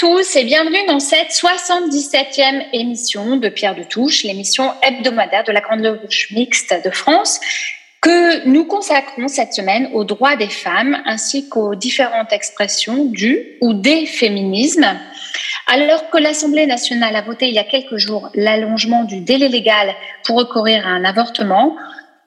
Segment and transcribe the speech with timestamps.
[0.00, 5.60] Tous et bienvenue dans cette 77e émission de Pierre de Touche, l'émission hebdomadaire de la
[5.60, 7.38] Grande Loge Mixte de France
[8.00, 13.74] que nous consacrons cette semaine aux droits des femmes ainsi qu'aux différentes expressions du ou
[13.74, 14.86] des féminismes.
[15.66, 19.94] Alors que l'Assemblée nationale a voté il y a quelques jours l'allongement du délai légal
[20.24, 21.76] pour recourir à un avortement,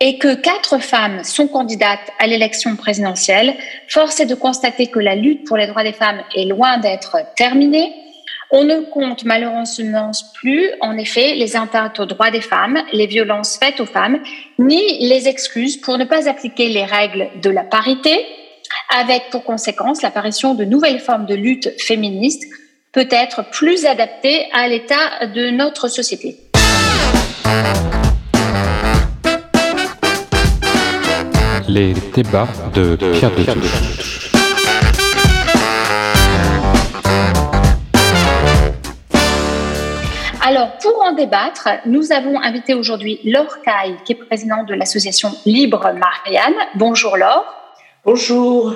[0.06, 3.56] et que quatre femmes sont candidates à l'élection présidentielle,
[3.88, 7.20] force est de constater que la lutte pour les droits des femmes est loin d'être
[7.38, 7.94] terminée.
[8.52, 13.58] On ne compte malheureusement plus, en effet, les atteintes aux droits des femmes, les violences
[13.58, 14.20] faites aux femmes,
[14.60, 18.26] ni les excuses pour ne pas appliquer les règles de la parité,
[18.94, 22.44] avec pour conséquence l'apparition de nouvelles formes de lutte féministe,
[22.92, 26.36] peut-être plus adaptées à l'état de notre société.
[31.76, 34.30] Les débats de Pierre de Touche.
[40.46, 45.32] Alors, pour en débattre, nous avons invité aujourd'hui Laure Caille, qui est présidente de l'association
[45.48, 46.54] Libre Marianne.
[46.76, 47.52] Bonjour Laure.
[48.06, 48.76] Bonjour.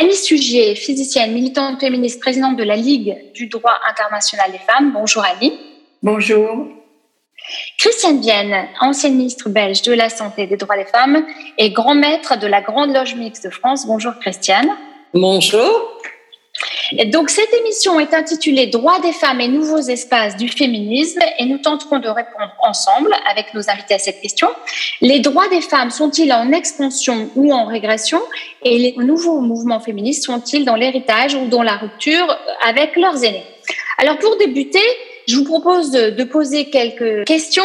[0.00, 4.92] Annie Sugier, physicienne, militante féministe, présidente de la Ligue du droit international des femmes.
[4.94, 5.60] Bonjour Annie.
[6.02, 6.68] Bonjour.
[7.78, 11.24] Christiane Vienne, ancienne ministre belge de la Santé et des droits des femmes
[11.58, 13.86] et grand maître de la Grande Loge Mixte de France.
[13.86, 14.70] Bonjour Christiane.
[15.14, 16.00] Bonjour.
[16.92, 21.44] Et donc cette émission est intitulée Droits des femmes et nouveaux espaces du féminisme et
[21.44, 24.48] nous tenterons de répondre ensemble avec nos invités à cette question.
[25.00, 28.20] Les droits des femmes sont-ils en expansion ou en régression
[28.64, 33.44] et les nouveaux mouvements féministes sont-ils dans l'héritage ou dans la rupture avec leurs aînés?
[33.98, 34.82] Alors pour débuter,
[35.26, 37.64] je vous propose de, poser quelques questions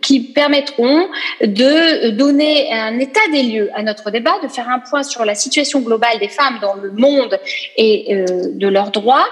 [0.00, 1.08] qui permettront
[1.40, 5.34] de donner un état des lieux à notre débat, de faire un point sur la
[5.34, 7.38] situation globale des femmes dans le monde
[7.76, 9.26] et euh, de leurs droits.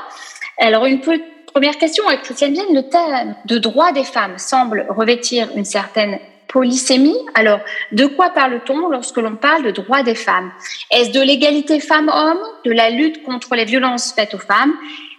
[0.58, 5.48] Alors, une première question avec Christiane Vienne, le thème de droit des femmes semble revêtir
[5.56, 7.18] une certaine polysémie.
[7.34, 7.58] Alors,
[7.90, 10.52] de quoi parle-t-on lorsque l'on parle de droits des femmes?
[10.90, 14.72] Est-ce de l'égalité femmes-hommes, de la lutte contre les violences faites aux femmes?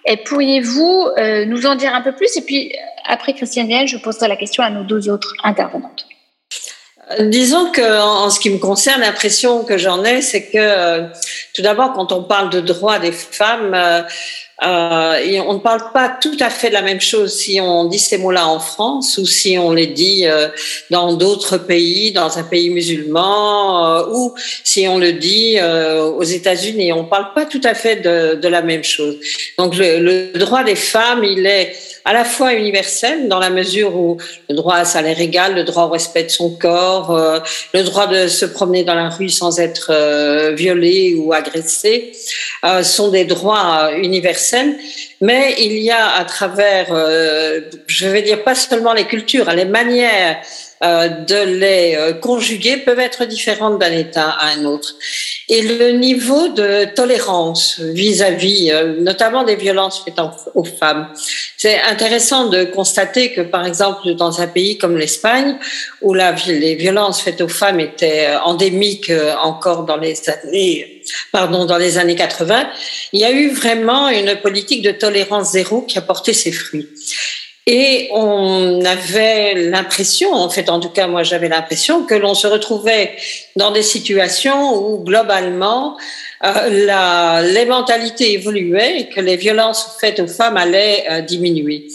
[0.05, 2.37] Et pourriez-vous euh, nous en dire un peu plus?
[2.37, 2.73] Et puis,
[3.05, 6.05] après Christiane Vienne, je poserai la question à nos deux autres intervenantes.
[7.19, 11.07] Disons que, en ce qui me concerne, l'impression que j'en ai, c'est que, euh,
[11.53, 13.75] tout d'abord, quand on parle de droits des femmes,
[14.63, 17.99] euh, on ne parle pas tout à fait de la même chose si on dit
[17.99, 20.47] ces mots-là en France ou si on les dit euh,
[20.89, 24.33] dans d'autres pays, dans un pays musulman euh, ou
[24.63, 26.93] si on le dit euh, aux États-Unis.
[26.93, 29.17] On ne parle pas tout à fait de, de la même chose.
[29.57, 33.95] Donc le, le, droit des femmes, il est à la fois universel dans la mesure
[33.95, 34.17] où
[34.47, 37.39] le droit à salaire égal, le droit au respect de son corps, euh,
[37.73, 42.11] le droit de se promener dans la rue sans être euh, violé ou agressé
[42.63, 44.77] euh, sont des droits universels.
[45.19, 46.87] Mais il y a à travers,
[47.87, 50.37] je vais dire pas seulement les cultures, les manières
[50.85, 54.95] de les conjuguer peuvent être différentes d'un État à un autre.
[55.49, 60.19] Et le niveau de tolérance vis-à-vis, -vis, notamment des violences faites
[60.53, 61.07] aux femmes,
[61.57, 65.57] c'est intéressant de constater que, par exemple, dans un pays comme l'Espagne,
[66.01, 71.77] où la, les violences faites aux femmes étaient endémiques encore dans les années, pardon, dans
[71.77, 72.69] les années 80,
[73.13, 76.87] il y a eu vraiment une politique de tolérance zéro qui a porté ses fruits.
[77.67, 82.45] Et on avait l'impression, en fait, en tout cas, moi, j'avais l'impression que l'on se
[82.45, 83.15] retrouvait
[83.55, 85.97] dans des situations où, globalement,
[86.43, 91.87] euh, la, les mentalités évoluaient et que les violences faites aux femmes allaient euh, diminuer.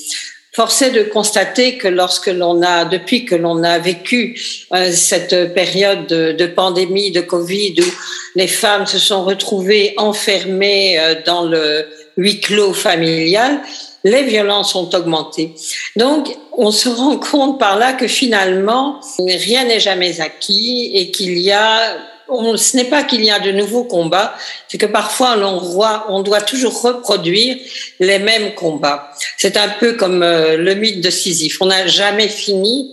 [0.52, 4.40] Force est de constater que lorsque l'on a, depuis que l'on a vécu
[4.74, 7.92] euh, cette période de, pandémie, de Covid, où
[8.34, 13.60] les femmes se sont retrouvées enfermées dans le huis clos familial,
[14.04, 15.54] les violences ont augmenté.
[15.96, 21.38] Donc, on se rend compte par là que finalement, rien n'est jamais acquis et qu'il
[21.38, 21.96] y a
[22.30, 24.34] on, ce n'est pas qu'il y a de nouveaux combats,
[24.68, 27.56] c'est que parfois on on doit toujours reproduire
[27.98, 29.10] les mêmes combats.
[29.36, 31.58] C'est un peu comme euh, le mythe de Sisyphe.
[31.60, 32.92] On n'a jamais fini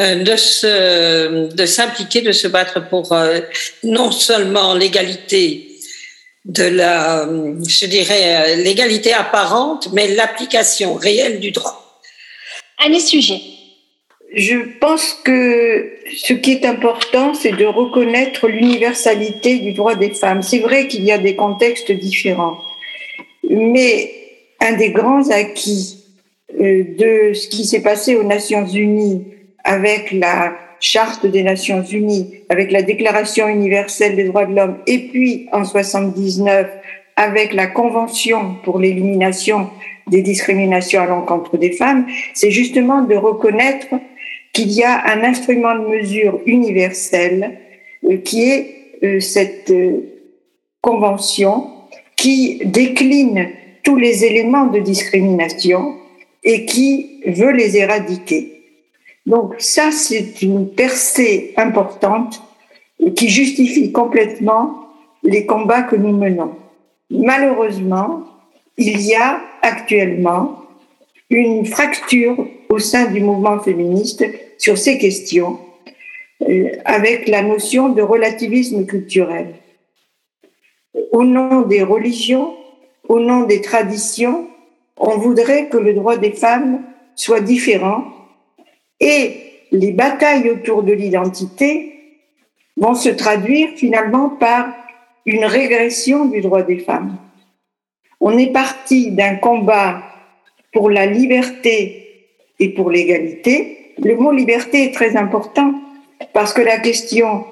[0.00, 3.40] euh, de se, de s'impliquer, de se battre pour euh,
[3.82, 5.73] non seulement l'égalité
[6.44, 7.26] de la,
[7.66, 12.00] je dirais, l'égalité apparente, mais l'application réelle du droit.
[12.84, 13.40] Annie Sujet.
[14.34, 20.42] je pense que ce qui est important, c'est de reconnaître l'universalité du droit des femmes.
[20.42, 22.58] C'est vrai qu'il y a des contextes différents,
[23.48, 24.12] mais
[24.60, 26.04] un des grands acquis
[26.60, 29.24] euh, de ce qui s'est passé aux Nations Unies
[29.64, 34.98] avec la Charte des Nations Unies, avec la Déclaration universelle des droits de l'homme, et
[35.08, 36.68] puis en 79
[37.16, 39.70] avec la Convention pour l'élimination
[40.08, 43.86] des discriminations à l'encontre des femmes, c'est justement de reconnaître
[44.52, 47.58] qu'il y a un instrument de mesure universel
[48.04, 50.02] euh, qui est euh, cette euh,
[50.82, 51.70] convention
[52.14, 53.48] qui décline
[53.82, 55.94] tous les éléments de discrimination
[56.42, 58.53] et qui veut les éradiquer.
[59.26, 62.42] Donc ça, c'est une percée importante
[63.16, 64.88] qui justifie complètement
[65.22, 66.54] les combats que nous menons.
[67.10, 68.24] Malheureusement,
[68.76, 70.60] il y a actuellement
[71.30, 74.24] une fracture au sein du mouvement féministe
[74.58, 75.58] sur ces questions
[76.42, 79.54] euh, avec la notion de relativisme culturel.
[81.12, 82.54] Au nom des religions,
[83.08, 84.48] au nom des traditions,
[84.96, 86.82] on voudrait que le droit des femmes
[87.14, 88.04] soit différent
[89.00, 89.40] et
[89.72, 91.94] les batailles autour de l'identité
[92.76, 94.68] vont se traduire finalement par
[95.26, 97.16] une régression du droit des femmes.
[98.20, 100.02] On est parti d'un combat
[100.72, 102.04] pour la liberté
[102.58, 103.94] et pour l'égalité.
[104.02, 105.74] Le mot liberté est très important
[106.32, 107.44] parce que la question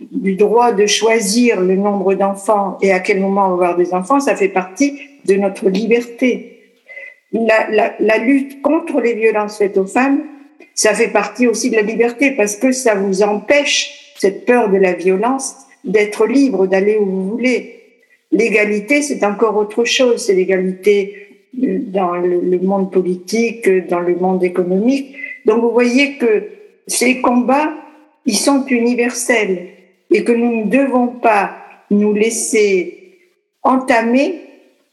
[0.00, 4.36] du droit de choisir le nombre d'enfants et à quel moment avoir des enfants, ça
[4.36, 6.54] fait partie de notre liberté.
[7.32, 10.22] La, lutte contre les violences faites aux femmes,
[10.74, 14.76] ça fait partie aussi de la liberté parce que ça vous empêche, cette peur de
[14.76, 17.80] la violence, d'être libre, d'aller où vous voulez.
[18.30, 20.24] L'égalité, c'est encore autre chose.
[20.24, 25.16] C'est l'égalité dans le monde politique, dans le monde économique.
[25.46, 26.44] Donc vous voyez que
[26.86, 27.72] ces combats,
[28.26, 29.68] ils sont universels
[30.10, 31.56] et que nous ne devons pas
[31.90, 33.18] nous laisser
[33.62, 34.40] entamer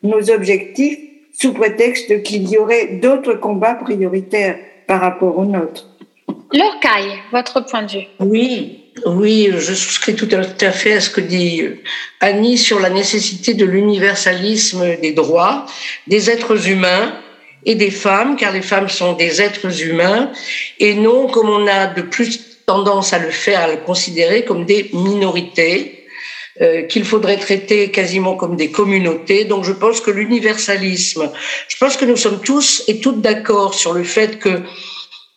[0.04, 1.00] nos objectifs
[1.34, 5.88] sous prétexte qu'il y aurait d'autres combats prioritaires par rapport aux nôtres.
[6.54, 8.08] Leur caille, votre point de vue.
[8.20, 11.64] Oui, oui, je souscris tout à fait à ce que dit
[12.22, 15.66] Annie sur la nécessité de l'universalisme des droits
[16.08, 17.14] des êtres humains
[17.66, 20.32] et des femmes, car les femmes sont des êtres humains,
[20.80, 24.66] et non comme on a de plus tendance à le faire, à le considérer comme
[24.66, 25.95] des minorités,
[26.62, 29.44] euh, qu'il faudrait traiter quasiment comme des communautés.
[29.44, 31.30] Donc je pense que l'universalisme,
[31.68, 34.62] je pense que nous sommes tous et toutes d'accord sur le fait que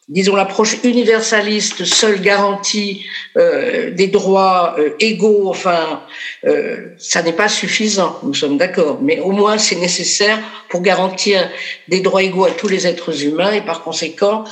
[0.08, 3.04] disons l'approche universaliste seule garantie
[3.36, 6.02] euh, des droits euh, égaux enfin
[6.46, 8.98] euh, ça n'est pas suffisant nous sommes d'accord.
[9.02, 10.38] Mais au moins c'est nécessaire
[10.70, 11.50] pour garantir
[11.88, 14.44] des droits égaux à tous les êtres humains et par conséquent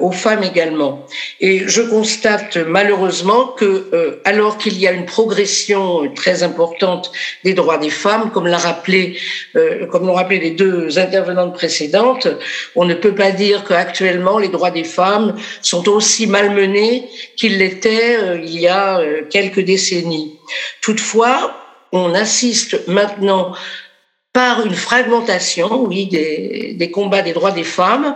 [0.00, 1.06] aux femmes également.
[1.40, 7.10] Et je constate malheureusement que alors qu'il y a une progression très importante
[7.42, 9.18] des droits des femmes comme l'a rappelé
[9.90, 12.28] comme l'ont rappelé les deux intervenantes précédentes
[12.74, 18.16] on ne peut pas dire qu'actuellement les droits des femmes sont aussi malmenées qu'ils l'étaient
[18.16, 20.38] euh, il y a euh, quelques décennies.
[20.80, 21.54] Toutefois,
[21.92, 23.54] on assiste maintenant
[24.32, 28.14] par une fragmentation, oui, des, combats des droits des femmes,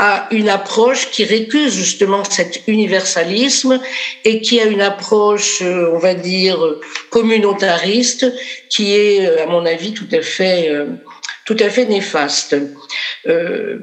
[0.00, 3.80] à une approche qui récuse justement cet universalisme
[4.24, 6.58] et qui a une approche, euh, on va dire,
[7.10, 8.32] communautariste,
[8.68, 10.70] qui est, à mon avis, tout à fait
[11.46, 12.56] tout à fait néfaste.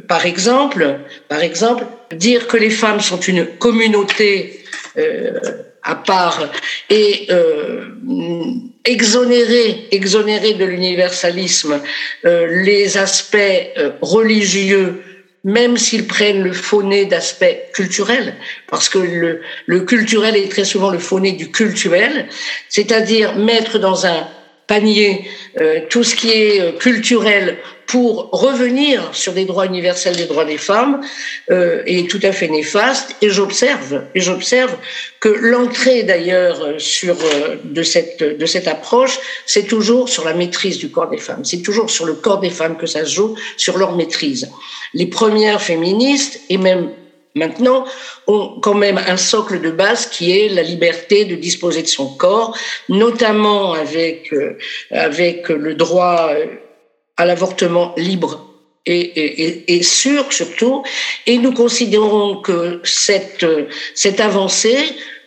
[0.07, 1.85] Par exemple, par exemple,
[2.15, 4.63] dire que les femmes sont une communauté
[4.97, 5.39] euh,
[5.83, 6.49] à part
[6.89, 7.85] et euh,
[8.83, 11.81] exonérer, exonérer de l'universalisme
[12.25, 13.37] euh, les aspects
[13.77, 15.01] euh, religieux
[15.43, 18.35] même s'ils prennent le faux-nez d'aspect culturel,
[18.69, 22.27] parce que le, le culturel est très souvent le faux-nez du cultuel,
[22.67, 24.27] c'est-à-dire mettre dans un
[24.67, 25.25] panier
[25.59, 27.57] euh, tout ce qui est euh, culturel
[27.88, 31.01] pour revenir sur des droits universels des droits des femmes
[31.50, 33.15] euh, est tout à fait néfaste.
[33.21, 34.75] Et j'observe et j'observe
[35.21, 40.77] que l'entrée d'ailleurs sur euh, de cette de cette approche c'est toujours sur la maîtrise
[40.77, 41.45] du corps des femmes.
[41.45, 44.50] C'est toujours sur le corps des femmes que ça se joue sur leur maîtrise.
[44.93, 46.89] Les premières féministes et même
[47.36, 47.86] maintenant
[48.27, 52.07] ont quand même un socle de base qui est la liberté de disposer de son
[52.15, 52.57] corps,
[52.89, 54.57] notamment avec, euh,
[54.91, 56.46] avec le droit euh,
[57.17, 58.48] à l'avortement libre
[58.86, 60.84] et, et, sûr surtout.
[61.25, 63.46] Et nous considérons que cette,
[63.96, 64.77] cette avancée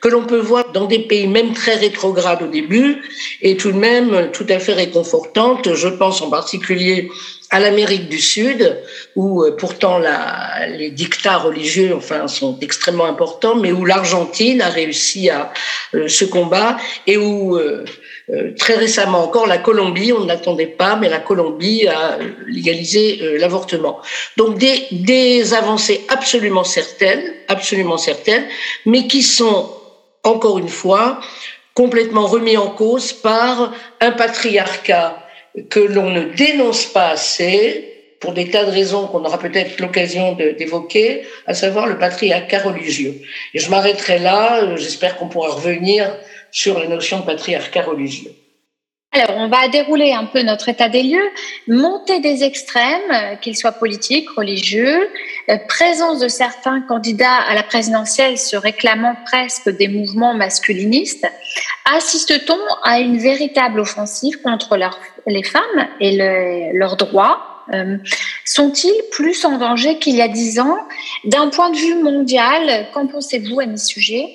[0.00, 3.02] que l'on peut voir dans des pays même très rétrogrades au début
[3.42, 5.74] est tout de même tout à fait réconfortante.
[5.74, 7.10] Je pense en particulier
[7.50, 8.80] à l'Amérique du Sud,
[9.16, 14.68] où euh, pourtant la, les dictats religieux enfin, sont extrêmement importants, mais où l'Argentine a
[14.68, 15.52] réussi à
[15.94, 16.76] euh, ce combat
[17.08, 17.84] et où euh,
[18.56, 23.98] très récemment encore la Colombie, on ne l'attendait pas, mais la Colombie a légalisé l'avortement.
[24.36, 28.44] Donc des, des avancées absolument certaines, absolument certaines,
[28.86, 29.68] mais qui sont
[30.24, 31.20] encore une fois
[31.74, 35.18] complètement remis en cause par un patriarcat
[35.68, 40.32] que l'on ne dénonce pas assez pour des tas de raisons qu'on aura peut-être l'occasion
[40.34, 43.22] d'évoquer, à savoir le patriarcat religieux.
[43.54, 46.14] Et je m'arrêterai là, j'espère qu'on pourra revenir
[46.50, 48.32] sur la notion de patriarcat religieux.
[49.12, 51.30] Alors, on va dérouler un peu notre état des lieux.
[51.66, 55.08] Montée des extrêmes, euh, qu'ils soient politiques, religieux,
[55.48, 61.26] euh, présence de certains candidats à la présidentielle se réclamant presque des mouvements masculinistes.
[61.92, 64.78] Assiste-t-on à une véritable offensive contre
[65.26, 66.16] les femmes et
[66.72, 67.64] leurs droits?
[67.72, 67.96] Euh,
[68.44, 70.78] Sont-ils plus en danger qu'il y a dix ans?
[71.24, 74.28] D'un point de vue mondial, qu'en pensez-vous à ce sujet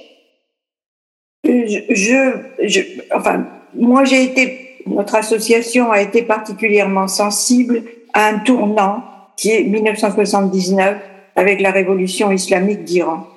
[1.45, 2.81] je, je,
[3.13, 9.03] enfin, moi j'ai été notre association a été particulièrement sensible à un tournant
[9.35, 10.97] qui est 1979
[11.35, 13.27] avec la révolution islamique d'Iran.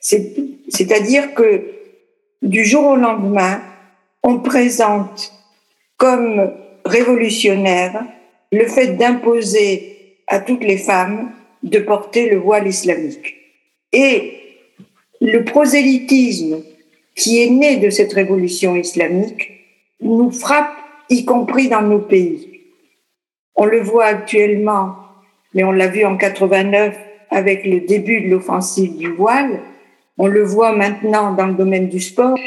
[0.00, 1.64] C'est-à-dire que
[2.42, 3.60] du jour au lendemain,
[4.22, 5.32] on présente
[5.96, 6.52] comme
[6.84, 8.04] révolutionnaire
[8.52, 11.32] le fait d'imposer à toutes les femmes
[11.62, 13.34] de porter le voile islamique.
[13.92, 14.34] Et
[15.20, 16.62] le prosélytisme
[17.16, 19.57] qui est né de cette révolution islamique
[20.00, 20.72] nous frappe,
[21.10, 22.60] y compris dans nos pays.
[23.54, 24.96] On le voit actuellement,
[25.54, 26.96] mais on l'a vu en 89
[27.30, 29.60] avec le début de l'offensive du voile.
[30.16, 32.38] On le voit maintenant dans le domaine du sport.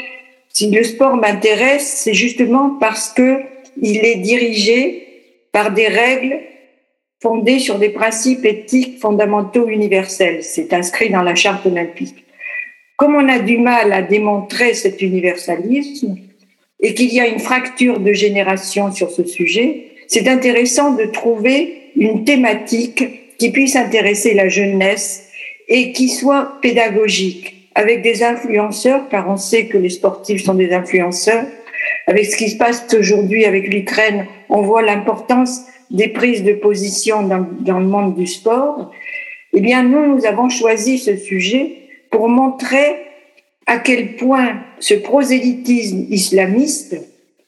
[0.48, 3.40] Si le sport m'intéresse, c'est justement parce que
[3.80, 5.06] il est dirigé
[5.50, 6.40] par des règles
[7.22, 10.42] fondées sur des principes éthiques fondamentaux universels.
[10.42, 12.24] C'est inscrit dans la charte olympique.
[12.96, 16.16] Comme on a du mal à démontrer cet universalisme,
[16.82, 21.90] et qu'il y a une fracture de génération sur ce sujet, c'est intéressant de trouver
[21.96, 25.28] une thématique qui puisse intéresser la jeunesse
[25.68, 30.72] et qui soit pédagogique, avec des influenceurs, car on sait que les sportifs sont des
[30.72, 31.46] influenceurs.
[32.06, 37.22] Avec ce qui se passe aujourd'hui avec l'Ukraine, on voit l'importance des prises de position
[37.22, 38.90] dans, le monde du sport.
[39.52, 41.72] Eh bien, nous, nous avons choisi ce sujet
[42.10, 42.96] pour montrer
[43.66, 46.96] à quel point ce prosélytisme islamiste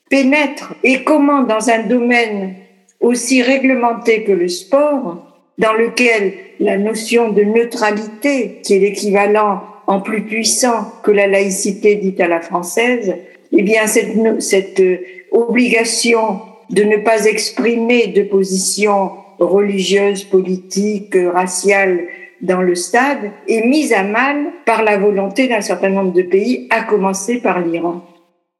[0.09, 2.55] pénètre et comment dans un domaine
[3.01, 5.27] aussi réglementé que le sport,
[5.59, 11.97] dans lequel la notion de neutralité, qui est l'équivalent en plus puissant que la laïcité
[11.97, 13.15] dite à la française,
[13.53, 14.83] eh bien cette, cette
[15.31, 16.41] obligation
[16.71, 22.05] de ne pas exprimer de position religieuse, politique, raciale
[22.45, 26.69] dans le stade est mise à mal par la volonté d'un certain nombre de pays,
[26.71, 28.03] à commencer par l'Iran.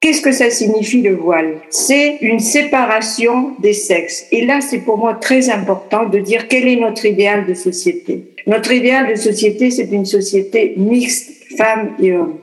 [0.01, 1.61] Qu'est-ce que ça signifie le voile?
[1.71, 4.27] C'est une séparation des sexes.
[4.33, 8.35] Et là, c'est pour moi très important de dire quel est notre idéal de société.
[8.47, 12.39] Notre idéal de société, c'est une société mixte, femmes et hommes.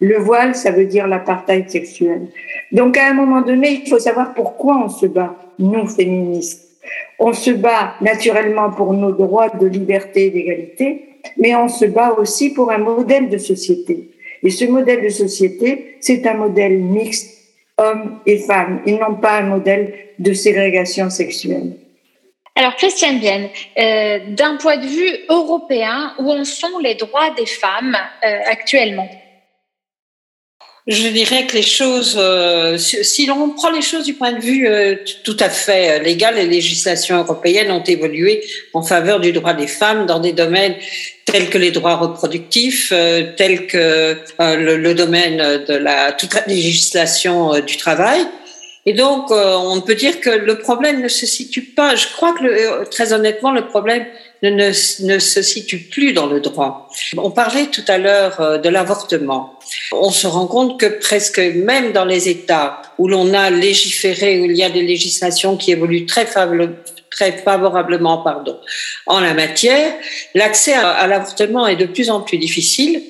[0.00, 2.28] Le voile, ça veut dire l'apartheid sexuel.
[2.72, 6.67] Donc, à un moment donné, il faut savoir pourquoi on se bat, nous, féministes.
[7.18, 12.12] On se bat naturellement pour nos droits de liberté et d'égalité, mais on se bat
[12.12, 14.10] aussi pour un modèle de société.
[14.42, 17.36] Et ce modèle de société, c'est un modèle mixte,
[17.76, 21.72] hommes et femmes, et non pas un modèle de ségrégation sexuelle.
[22.54, 27.46] Alors, Christiane Vienne, euh, d'un point de vue européen, où en sont les droits des
[27.46, 29.08] femmes euh, actuellement?
[30.88, 34.66] Je dirais que les choses, euh, si l'on prend les choses du point de vue
[34.66, 38.42] euh, tout à fait euh, légal, les législations européennes ont évolué
[38.72, 40.74] en faveur du droit des femmes dans des domaines
[41.26, 42.88] tels que les droits reproductifs,
[43.36, 48.26] tels que le, domaine de la toute la législation du travail.
[48.86, 51.96] Et donc, on peut dire que le problème ne se situe pas.
[51.96, 54.06] Je crois que le, très honnêtement, le problème
[54.42, 56.88] ne, ne, se situe plus dans le droit.
[57.16, 59.58] On parlait tout à l'heure euh, de l'avortement.
[59.92, 64.44] On se rend compte que presque même dans les États où l'on a légiféré, où
[64.44, 68.58] il y a des législations qui évoluent très favorablement, pardon,
[69.06, 69.92] en la matière,
[70.34, 73.02] l'accès à l'avortement est de plus en plus difficile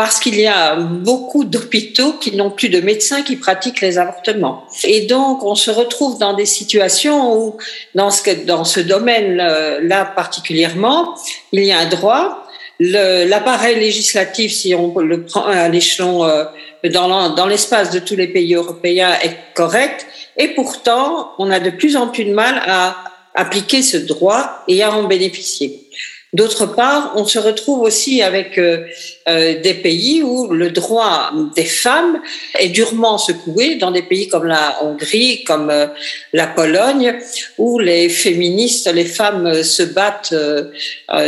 [0.00, 4.64] parce qu'il y a beaucoup d'hôpitaux qui n'ont plus de médecins qui pratiquent les avortements.
[4.82, 7.58] Et donc, on se retrouve dans des situations où,
[7.94, 11.16] dans ce, domaine-là particulièrement,
[11.52, 12.46] il y a un droit.
[12.78, 16.44] L'appareil législatif, si on le prend à l'échelon euh,
[16.82, 20.06] dans l'espace de tous les pays européens, est correct.
[20.38, 22.96] Et pourtant, on a de plus en plus de mal à
[23.34, 25.90] appliquer ce droit et à en bénéficier.
[26.32, 28.86] D'autre part, on se retrouve aussi avec euh,
[29.28, 32.20] euh, des pays où le droit des femmes
[32.56, 35.88] est durement secoué, dans des pays comme la Hongrie, comme euh,
[36.32, 37.18] la Pologne,
[37.58, 40.34] où les féministes, les femmes se battent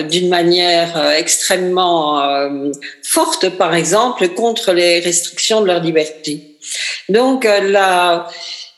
[0.09, 2.23] d'une manière extrêmement
[3.03, 6.57] forte, par exemple, contre les restrictions de leur liberté.
[7.09, 8.29] Donc, la,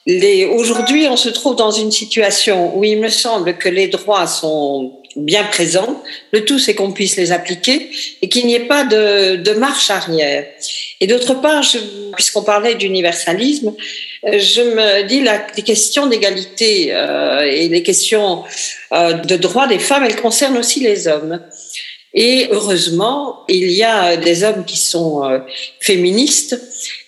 [0.07, 5.04] aujourd'hui, on se trouve dans une situation où il me semble que les droits sont
[5.17, 6.03] bien présents.
[6.33, 7.91] Le tout, c'est qu'on puisse les appliquer
[8.23, 10.47] et qu'il n'y ait pas de, de, marche arrière.
[11.01, 11.65] Et d'autre part,
[12.15, 13.75] puisqu'on parlait d'universalisme,
[14.27, 18.45] euh, je me dis la, les questions d'égalité euh, et les questions
[18.93, 21.41] euh, de droit des femmes, elles concernent aussi les hommes.
[22.15, 25.41] Et heureusement, il y a des hommes qui sont euh,
[25.81, 26.59] féministes.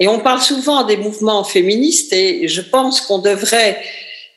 [0.00, 3.80] Et on parle souvent des mouvements féministes et je pense qu'on devrait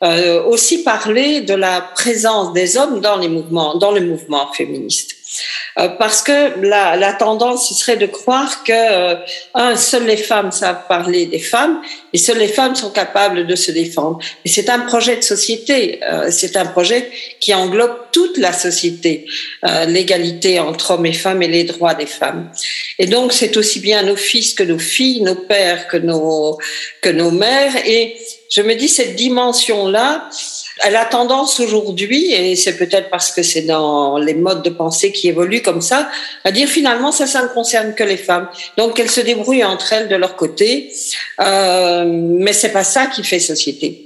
[0.03, 5.18] euh, aussi parler de la présence des hommes dans les mouvements, dans le mouvement féministe.
[5.77, 9.15] Euh, parce que la, tendance serait de croire que euh,
[9.53, 11.81] un, seules les femmes savent parler des femmes
[12.13, 14.19] et seules les femmes sont capables de se défendre.
[14.43, 19.25] Mais c'est un projet de société, euh, c'est un projet qui englobe toute la société,
[19.87, 22.51] l'égalité entre hommes et femmes et les droits des femmes.
[22.97, 26.57] Et donc c'est aussi bien nos fils que nos filles, nos pères que nos
[27.01, 27.75] que nos mères.
[27.85, 28.17] Et
[28.49, 30.27] je me dis cette dimension-là,
[30.83, 35.11] elle a tendance aujourd'hui, et c'est peut-être parce que c'est dans les modes de pensée
[35.11, 36.09] qui évoluent comme ça,
[36.43, 38.47] à dire finalement ça, ça ne concerne que les femmes.
[38.77, 40.91] Donc elles se débrouillent entre elles de leur côté,
[41.41, 44.05] euh, mais c'est pas ça qui fait société.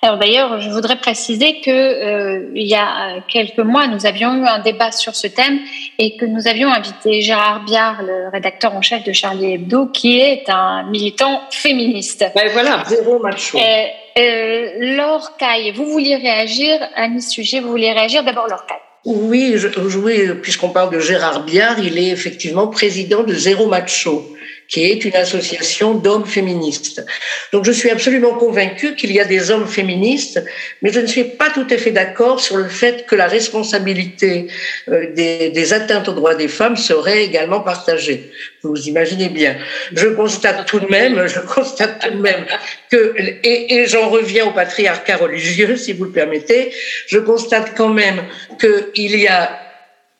[0.00, 4.46] Alors d'ailleurs, je voudrais préciser que euh, il y a quelques mois, nous avions eu
[4.46, 5.58] un débat sur ce thème
[5.98, 10.20] et que nous avions invité Gérard Biard, le rédacteur en chef de Charlie Hebdo, qui
[10.20, 12.24] est un militant féministe.
[12.36, 13.58] Ben voilà, zéro macho.
[13.58, 13.86] Euh,
[14.18, 18.78] euh, Laure Caille, vous vouliez réagir à ce sujet, vous vouliez réagir d'abord Laure Caille.
[19.04, 19.54] Oui,
[20.02, 24.24] oui puisqu'on parle de Gérard Biard, il est effectivement président de Zéro Macho
[24.68, 27.04] qui est une association d'hommes féministes.
[27.52, 30.44] Donc je suis absolument convaincue qu'il y a des hommes féministes,
[30.82, 34.48] mais je ne suis pas tout à fait d'accord sur le fait que la responsabilité
[34.88, 38.30] euh, des, atteintes aux droits des femmes serait également partagée.
[38.62, 39.56] Vous imaginez bien.
[39.94, 42.44] Je constate tout de même, je constate tout de même
[42.90, 46.72] que, et, et j'en reviens au patriarcat religieux, si vous le permettez,
[47.06, 48.22] je constate quand même
[48.60, 49.67] qu'il y a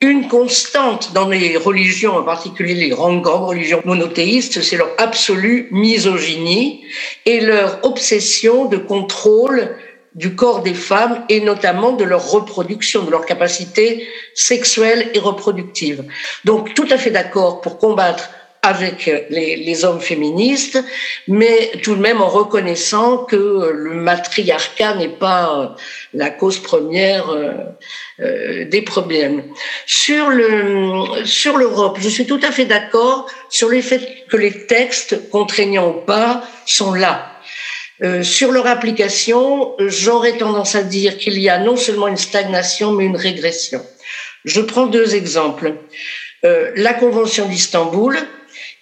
[0.01, 6.85] une constante dans les religions, en particulier les grandes, religions monothéistes, c'est leur absolue misogynie
[7.27, 9.77] et leur obsession de contrôle
[10.15, 16.05] du corps des femmes et notamment de leur reproduction, de leur capacité sexuelle et reproductive.
[16.45, 18.31] Donc tout à fait d'accord pour combattre
[18.63, 20.83] avec les, les, hommes féministes,
[21.29, 25.77] mais tout de même en reconnaissant que le matriarcat n'est pas
[26.13, 27.53] la cause première euh,
[28.21, 29.45] euh, des problèmes.
[29.87, 34.67] Sur le sur l'Europe, je suis tout à fait d'accord sur le fait que les
[34.67, 37.33] textes, contraignants ou pas, sont là.
[38.03, 42.93] Euh, sur leur application, j'aurais tendance à dire qu'il y a non seulement une stagnation,
[42.93, 43.85] mais une régression.
[44.45, 45.75] Je prends deux exemples.
[46.45, 48.17] Euh, la Convention d'Istanbul,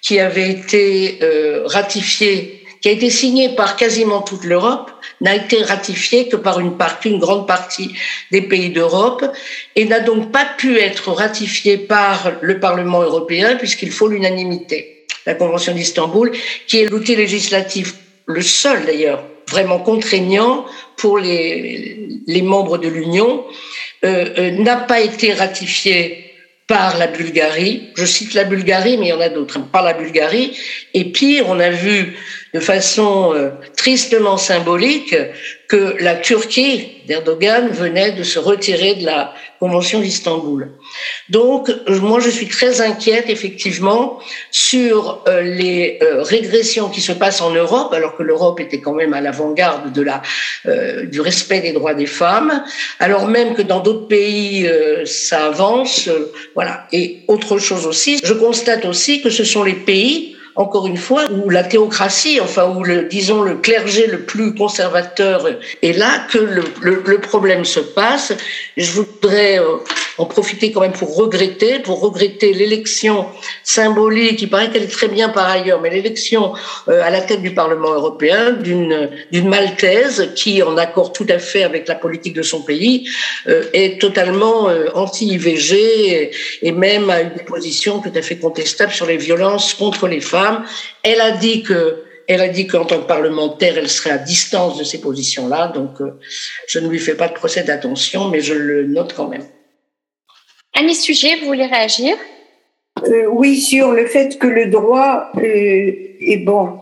[0.07, 5.61] qui avait été euh, ratifiée, qui a été signée par quasiment toute l'Europe, n'a été
[5.62, 7.90] ratifiée que par une partie, une grande partie
[8.31, 9.25] des pays d'Europe
[9.75, 15.07] et n'a donc pas pu être ratifiée par le Parlement européen puisqu'il faut l'unanimité.
[15.27, 16.31] La Convention d'Istanbul,
[16.69, 17.95] qui est l'outil législatif,
[18.27, 20.66] le seul d'ailleurs, vraiment contraignant
[20.97, 23.45] pour les, les membres de l'Union,
[24.05, 26.26] euh, euh, n'a pas été ratifiée
[26.66, 27.90] par la Bulgarie.
[27.96, 30.57] Je cite la Bulgarie, mais il y en a d'autres, par la Bulgarie.
[30.94, 32.16] Et pire, on a vu
[32.57, 35.14] de façon euh, tristement symbolique
[35.69, 40.71] que la Turquie d'Erdogan venait de se retirer de la Convention d'Istanbul.
[41.29, 44.19] Donc, moi, je suis très inquiète, effectivement,
[44.51, 48.95] sur euh, les euh, régressions qui se passent en Europe, alors que l'Europe était quand
[48.95, 50.23] même à l'avant-garde de la
[51.05, 52.64] du respect des droits des femmes,
[52.99, 54.69] alors même que dans d'autres pays
[55.05, 56.09] ça avance,
[56.55, 56.87] voilà.
[56.92, 61.25] Et autre chose aussi, je constate aussi que ce sont les pays encore une fois,
[61.31, 65.47] où la théocratie, enfin, où le, disons, le clergé le plus conservateur
[65.83, 68.33] est là, que le, le, le problème se passe.
[68.77, 69.77] Je voudrais euh,
[70.18, 73.26] en profiter quand même pour regretter, pour regretter l'élection
[73.62, 76.55] symbolique, il paraît qu'elle est très bien par ailleurs, mais l'élection
[76.88, 81.62] euh, à la tête du Parlement européen d'une Maltaise qui, en accord tout à fait
[81.62, 83.09] avec la politique de son pays,
[83.48, 86.31] euh, est totalement anti-IVG
[86.62, 90.64] et, même a une position tout à fait contestable sur les violences contre les femmes
[91.02, 94.76] elle a dit que elle a dit qu'en tant que parlementaire, elle serait à distance
[94.76, 95.68] de ces positions-là.
[95.68, 96.18] Donc, euh,
[96.66, 99.44] je ne lui fais pas de procès d'attention, mais je le note quand même.
[100.79, 102.17] Annie Sujet, vous voulez réagir?
[103.07, 106.81] Euh, Oui, sur le fait que le droit euh, est bon,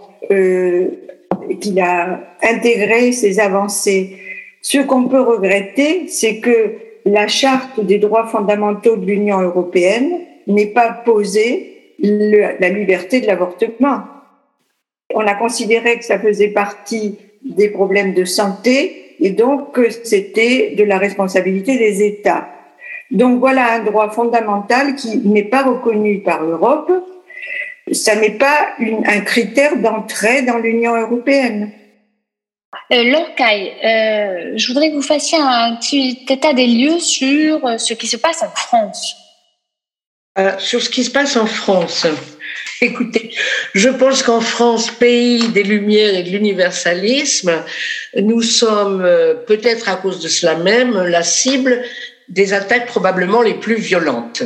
[1.60, 4.16] qu'il a intégré ses avancées.
[4.62, 10.72] Ce qu'on peut regretter, c'est que la charte des droits fondamentaux de l'Union européenne n'ait
[10.72, 14.00] pas posé la liberté de l'avortement.
[15.14, 20.74] On a considéré que ça faisait partie des problèmes de santé et donc que c'était
[20.76, 22.48] de la responsabilité des États.
[23.10, 26.90] Donc voilà un droit fondamental qui n'est pas reconnu par l'Europe.
[27.92, 31.72] Ça n'est pas un critère d'entrée dans l'Union européenne.
[32.92, 37.94] Euh, euh, je voudrais que vous fassiez un petit état des lieux sur euh, ce
[37.94, 39.16] qui se passe en France.
[40.38, 42.06] Euh, sur ce qui se passe en France.
[42.80, 43.32] Écoutez,
[43.74, 47.62] je pense qu'en France, pays des Lumières et de l'universalisme,
[48.16, 49.08] nous sommes
[49.46, 51.82] peut-être à cause de cela même la cible
[52.28, 54.42] des attaques probablement les plus violentes.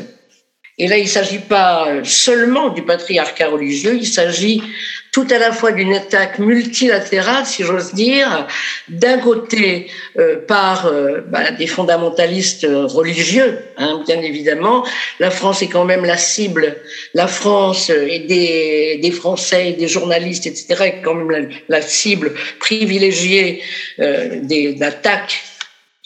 [0.80, 4.62] Et là, il ne s'agit pas seulement du patriarcat religieux, il s'agit
[5.10, 8.46] tout à la fois d'une attaque multilatérale, si j'ose dire,
[8.88, 9.88] d'un côté
[10.18, 14.86] euh, par euh, bah, des fondamentalistes religieux, hein, bien évidemment.
[15.18, 16.76] La France est quand même la cible,
[17.14, 22.34] la France et des, des Français des journalistes, etc., est quand même la, la cible
[22.60, 23.62] privilégiée
[23.98, 25.42] euh, des attaques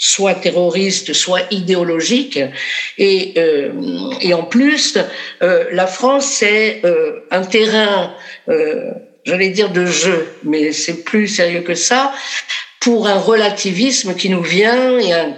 [0.04, 2.40] soit terroriste, soit idéologique.
[2.98, 3.70] Et, euh,
[4.20, 4.98] et en plus,
[5.42, 8.12] euh, la France, c'est euh, un terrain,
[8.48, 8.90] euh,
[9.24, 12.12] j'allais dire de jeu, mais c'est plus sérieux que ça,
[12.80, 15.36] pour un relativisme qui nous vient et un,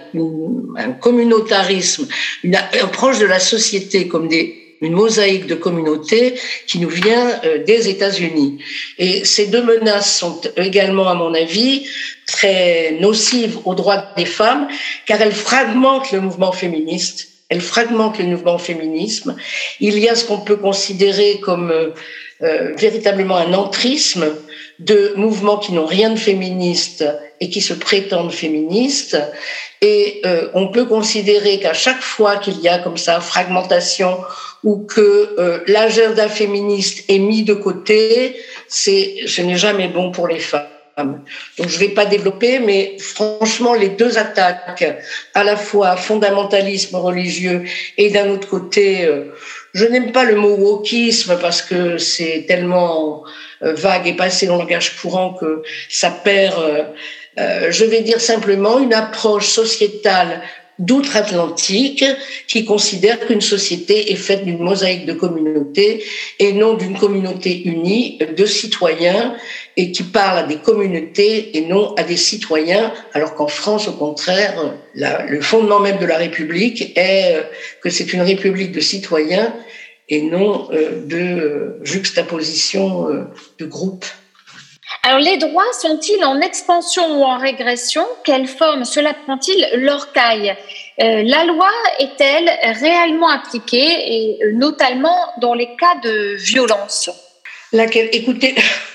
[0.78, 2.08] un communautarisme,
[2.42, 6.34] une approche de la société comme des une mosaïque de communautés
[6.66, 8.58] qui nous vient euh, des États-Unis.
[8.98, 11.86] Et ces deux menaces sont également, à mon avis,
[12.26, 14.68] très nocives aux droits des femmes,
[15.06, 19.36] car elles fragmentent le mouvement féministe, elles fragmentent le mouvement féminisme.
[19.80, 21.90] Il y a ce qu'on peut considérer comme euh,
[22.42, 24.26] euh, véritablement un entrisme
[24.80, 27.04] de mouvements qui n'ont rien de féministe
[27.40, 29.16] et qui se prétendent féministes.
[29.84, 34.16] Et euh, on peut considérer qu'à chaque fois qu'il y a comme ça fragmentation
[34.62, 38.34] ou que euh, l'agenda féministe est mis de côté,
[38.66, 40.64] c'est ce n'est jamais bon pour les femmes.
[41.58, 44.86] Donc je ne vais pas développer, mais franchement, les deux attaques,
[45.34, 47.64] à la fois fondamentalisme religieux
[47.98, 49.34] et d'un autre côté, euh,
[49.74, 53.24] je n'aime pas le mot wokisme parce que c'est tellement
[53.62, 56.86] euh, vague et passé dans le langage courant que ça perd,
[57.38, 60.42] euh, euh, je vais dire simplement, une approche sociétale
[60.80, 62.04] d'outre-Atlantique
[62.48, 66.02] qui considère qu'une société est faite d'une mosaïque de communautés
[66.40, 69.36] et non d'une communauté unie de citoyens
[69.76, 73.92] et qui parle à des communautés et non à des citoyens, alors qu'en France, au
[73.92, 77.36] contraire, le fondement même de la République est
[77.80, 79.54] que c'est une République de citoyens
[80.08, 83.24] et non euh, de euh, juxtaposition euh,
[83.58, 84.06] de groupes.
[85.06, 88.06] Alors, les droits sont-ils en expansion ou en régression?
[88.24, 90.56] Quelle forme cela prend-il leur caille
[90.96, 97.10] La loi est-elle réellement appliquée, et notamment dans les cas de violence?
[97.72, 98.54] Laquelle, écoutez,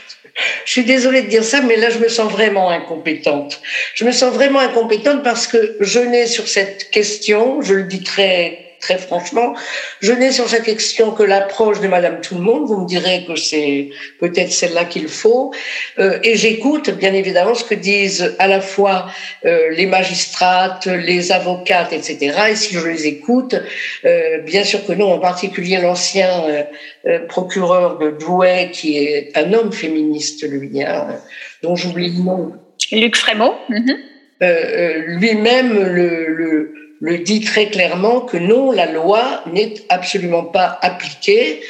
[0.65, 3.61] je suis désolée de dire ça, mais là, je me sens vraiment incompétente.
[3.93, 8.01] Je me sens vraiment incompétente parce que je n'ai sur cette question, je le dis
[8.01, 9.55] très très franchement,
[9.99, 12.65] je n'ai sur cette question que l'approche de Madame Tout le Monde.
[12.67, 13.89] Vous me direz que c'est
[14.19, 15.53] peut-être celle-là qu'il faut.
[15.99, 19.07] Euh, et j'écoute bien évidemment ce que disent à la fois
[19.45, 22.33] euh, les magistrates, les avocates, etc.
[22.51, 23.55] Et si je les écoute,
[24.05, 26.43] euh, bien sûr que non, en particulier l'ancien
[27.05, 31.07] euh, procureur de Douai, qui est un homme féministe, lui, hein,
[31.63, 32.53] dont j'oublie le nom.
[32.91, 33.55] Luc Frémaux.
[33.69, 33.97] Mm-hmm.
[35.19, 41.61] Lui-même le, le le dit très clairement que non, la loi n'est absolument pas appliquée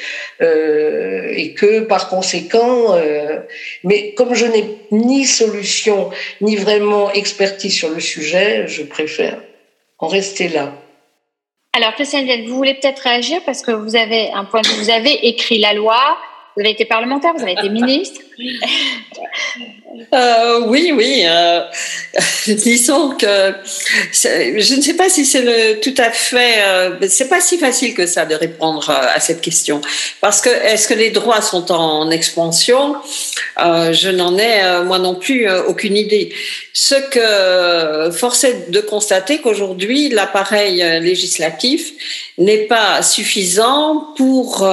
[0.42, 3.40] euh, et que par conséquent, euh,
[3.84, 6.10] mais comme je n'ai ni solution
[6.42, 9.40] ni vraiment expertise sur le sujet, je préfère
[10.00, 10.74] en rester là.
[11.74, 15.28] Alors, Christiane, vous voulez peut-être réagir parce que vous avez un point de vous avez
[15.28, 16.18] écrit la loi,
[16.56, 18.22] vous avez été parlementaire, vous avez été ministre.
[20.14, 21.24] Euh, oui, oui.
[21.26, 21.62] Euh,
[22.48, 23.54] disons que
[24.14, 26.62] je ne sais pas si c'est tout à fait.
[26.62, 29.82] Euh, c'est pas si facile que ça de répondre euh, à cette question
[30.22, 32.96] parce que est-ce que les droits sont en expansion?
[33.58, 36.34] Je n'en ai moi non plus aucune idée.
[36.74, 41.92] Ce que force est de constater qu'aujourd'hui l'appareil législatif
[42.38, 44.68] n'est pas suffisant pour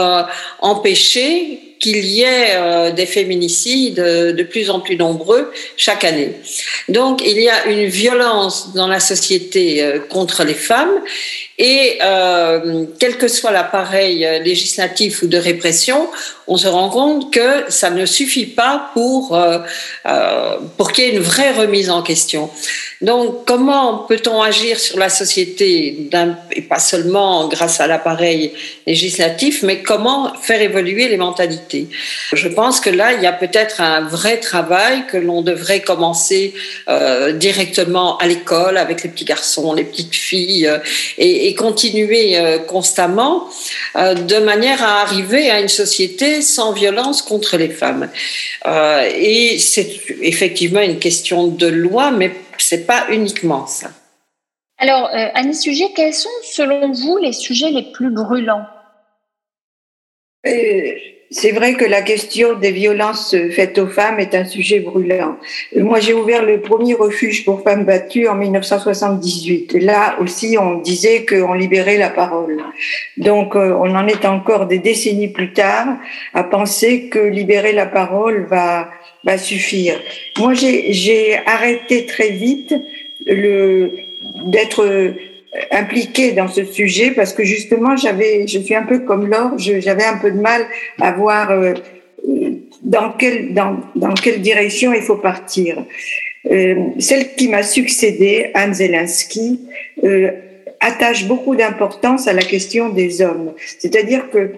[0.61, 6.33] empêcher qu'il y ait euh, des féminicides de plus en plus nombreux chaque année.
[6.89, 11.01] Donc il y a une violence dans la société euh, contre les femmes
[11.59, 16.09] et euh, quel que soit l'appareil législatif ou de répression,
[16.49, 19.59] on se rend compte que ça ne suffit pas pour, euh,
[20.07, 22.51] euh, pour qu'il y ait une vraie remise en question.
[23.03, 26.09] Donc, comment peut-on agir sur la société,
[26.53, 28.53] et pas seulement grâce à l'appareil
[28.87, 31.89] législatif, mais comment faire évoluer les mentalités?
[32.33, 36.55] Je pense que là, il y a peut-être un vrai travail que l'on devrait commencer
[36.89, 40.71] euh, directement à l'école avec les petits garçons, les petites filles,
[41.19, 43.49] et, continuer constamment
[43.95, 48.09] de manière à arriver à une société sans violence contre les femmes.
[48.67, 53.91] Euh, et c'est effectivement une question de loi, mais c'est pas uniquement ça.
[54.79, 58.67] Alors, euh, Annie Sujet, quels sont selon vous les sujets les plus brûlants?
[60.47, 60.93] Euh,
[61.31, 65.37] c'est vrai que la question des violences faites aux femmes est un sujet brûlant.
[65.75, 69.75] Moi, j'ai ouvert le premier refuge pour femmes battues en 1978.
[69.81, 72.63] Là aussi, on disait qu'on libérait la parole.
[73.17, 75.89] Donc, euh, on en est encore des décennies plus tard
[76.33, 78.89] à penser que libérer la parole va,
[79.25, 80.01] va suffire.
[80.39, 82.75] Moi, j'ai arrêté très vite
[83.27, 83.93] le
[84.45, 85.15] d'être
[85.71, 90.05] impliquée dans ce sujet parce que justement j'avais je suis un peu comme Laure j'avais
[90.05, 90.67] un peu de mal
[91.01, 91.75] à voir euh,
[92.83, 95.85] dans quelle dans, dans quelle direction il faut partir.
[96.51, 99.61] Euh, celle qui m'a succédé Anne Zelensky
[100.05, 100.31] euh,
[100.81, 103.53] attache beaucoup d'importance à la question des hommes.
[103.79, 104.53] C'est-à-dire que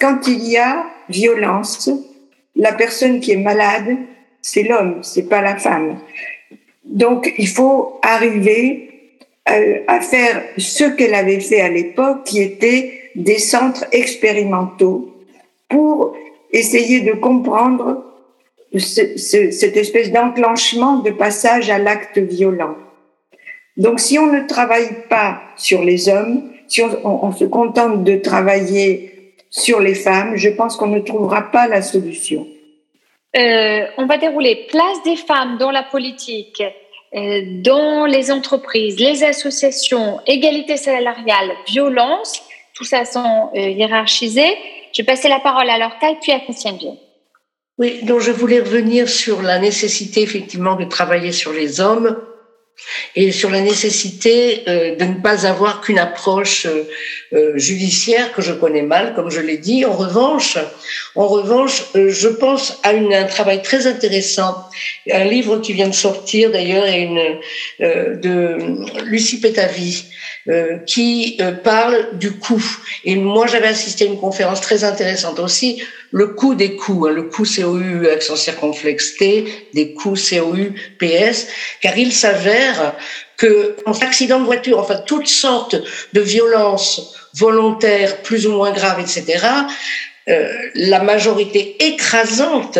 [0.00, 1.90] quand il y a violence
[2.56, 3.96] la personne qui est malade
[4.40, 5.98] c'est l'homme c'est pas la femme.
[6.84, 8.93] Donc il faut arriver
[9.46, 15.14] à faire ce qu'elle avait fait à l'époque, qui était des centres expérimentaux
[15.68, 16.16] pour
[16.52, 18.04] essayer de comprendre
[18.76, 22.76] ce, ce, cette espèce d'enclenchement de passage à l'acte violent.
[23.76, 28.04] Donc si on ne travaille pas sur les hommes, si on, on, on se contente
[28.04, 32.46] de travailler sur les femmes, je pense qu'on ne trouvera pas la solution.
[33.36, 36.70] Euh, on va dérouler place des femmes dans la politique, euh,
[37.14, 42.42] dans les entreprises, les associations, égalité salariale, violence,
[42.74, 44.56] tout ça sont euh, hiérarchisés.
[44.92, 46.96] Je vais passer la parole à Lortaille puis à Christiane Vienne.
[47.78, 52.16] Oui, donc je voulais revenir sur la nécessité effectivement de travailler sur les hommes
[53.16, 56.88] et sur la nécessité euh, de ne pas avoir qu'une approche euh,
[57.32, 59.84] euh, judiciaire que je connais mal, comme je l'ai dit.
[59.84, 60.58] En revanche,
[61.14, 64.56] en revanche, je pense à un travail très intéressant,
[65.10, 66.84] un livre qui vient de sortir d'ailleurs,
[67.78, 70.04] de Lucie Pétavy,
[70.46, 72.62] euh, qui parle du coût.
[73.04, 77.12] Et moi, j'avais assisté à une conférence très intéressante aussi, le coût des coûts, hein,
[77.12, 81.48] le coût COU accent circonflexe T, des coûts COU PS,
[81.80, 82.63] car il s'avère
[83.36, 85.76] que en accident de voiture, enfin toutes sortes
[86.12, 89.38] de violences volontaires plus ou moins graves, etc.,
[90.26, 92.78] euh, la majorité écrasante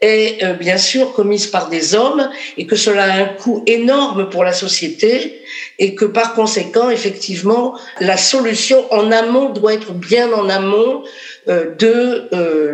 [0.00, 4.28] est euh, bien sûr commise par des hommes et que cela a un coût énorme
[4.28, 5.40] pour la société
[5.78, 11.04] et que par conséquent, effectivement, la solution en amont doit être bien en amont
[11.46, 12.28] euh, de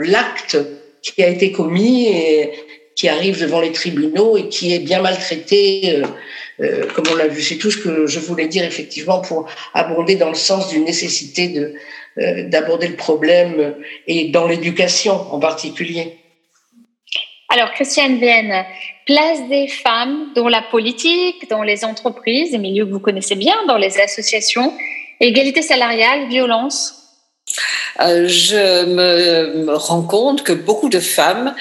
[0.09, 0.57] l'acte
[1.03, 2.53] qui a été commis et
[2.95, 6.03] qui arrive devant les tribunaux et qui est bien maltraité,
[6.61, 7.43] euh, comme on l'a vu.
[7.43, 11.49] C'est tout ce que je voulais dire effectivement pour abonder dans le sens d'une nécessité
[11.49, 11.75] de
[12.19, 13.75] euh, d'aborder le problème
[14.07, 16.17] et dans l'éducation en particulier.
[17.51, 18.65] Alors, Christiane Vienne,
[19.07, 23.55] place des femmes dans la politique, dans les entreprises, des milieux que vous connaissez bien,
[23.69, 24.73] dans les associations,
[25.21, 27.03] égalité salariale, violence
[28.01, 31.55] euh, je me, me, rends compte que beaucoup de femmes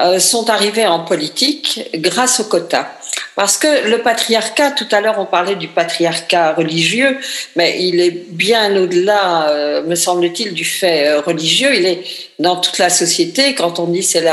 [0.00, 2.90] euh, sont arrivées en politique grâce au quota.
[3.36, 7.18] Parce que le patriarcat, tout à l'heure on parlait du patriarcat religieux,
[7.56, 11.74] mais il est bien au-delà, euh, me semble-t-il, du fait euh, religieux.
[11.74, 12.04] Il est
[12.38, 13.54] dans toute la société.
[13.54, 14.24] Quand on dit c'est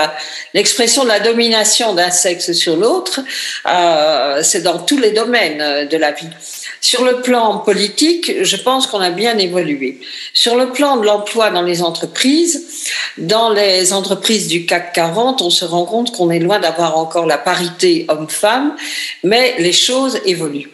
[0.54, 3.22] l'expression de la domination d'un sexe sur l'autre,
[3.68, 6.30] euh, c'est dans tous les domaines de la vie.
[6.82, 10.00] Sur le plan politique, je pense qu'on a bien évolué.
[10.34, 12.66] Sur le plan de l'emploi dans les entreprises,
[13.20, 17.28] dans les entreprises du CAC 40, on se rend compte qu'on est loin d'avoir encore
[17.28, 18.76] la parité homme-femme,
[19.24, 20.70] mais les choses évoluent.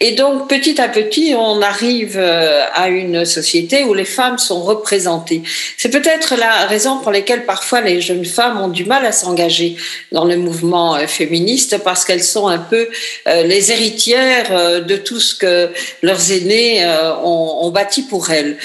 [0.00, 4.60] Et donc, petit à petit, on arrive euh, à une société où les femmes sont
[4.62, 5.42] représentées.
[5.76, 9.76] C'est peut-être la raison pour laquelle parfois les jeunes femmes ont du mal à s'engager
[10.10, 12.88] dans le mouvement euh, féministe parce qu'elles sont un peu
[13.28, 15.70] euh, les héritières de tout ce que
[16.02, 16.84] leurs aînés
[17.22, 18.56] ont, ont bâti pour elles.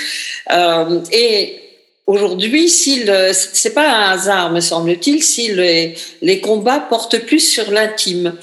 [1.11, 1.66] et
[2.07, 8.33] Aujourd'hui, si c'est pas un hasard, me semble-t-il, si les, combats portent plus sur l'intime,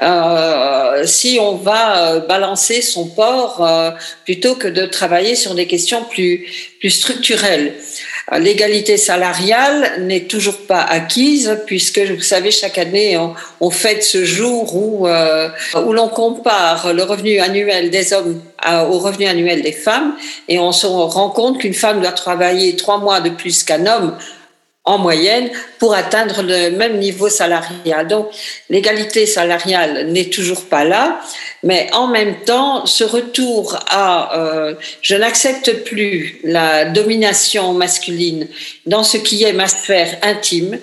[0.00, 3.92] euh, si on va euh, balancer son port euh,
[4.24, 7.74] plutôt que de travailler sur des questions plus plus structurelles.
[8.38, 13.18] L'égalité salariale n'est toujours pas acquise puisque, vous savez, chaque année,
[13.60, 15.48] on, fête ce jour où, euh,
[15.84, 20.14] où l'on compare le revenu annuel des hommes au revenu annuel des femmes
[20.48, 24.16] et on se rend compte qu'une femme doit travailler trois mois de plus qu'un homme
[24.84, 28.08] en moyenne pour atteindre le même niveau salarial.
[28.08, 28.30] Donc
[28.68, 31.20] l'égalité salariale n'est toujours pas là,
[31.62, 38.48] mais en même temps, ce retour à euh, je n'accepte plus la domination masculine
[38.86, 40.78] dans ce qui est ma sphère intime,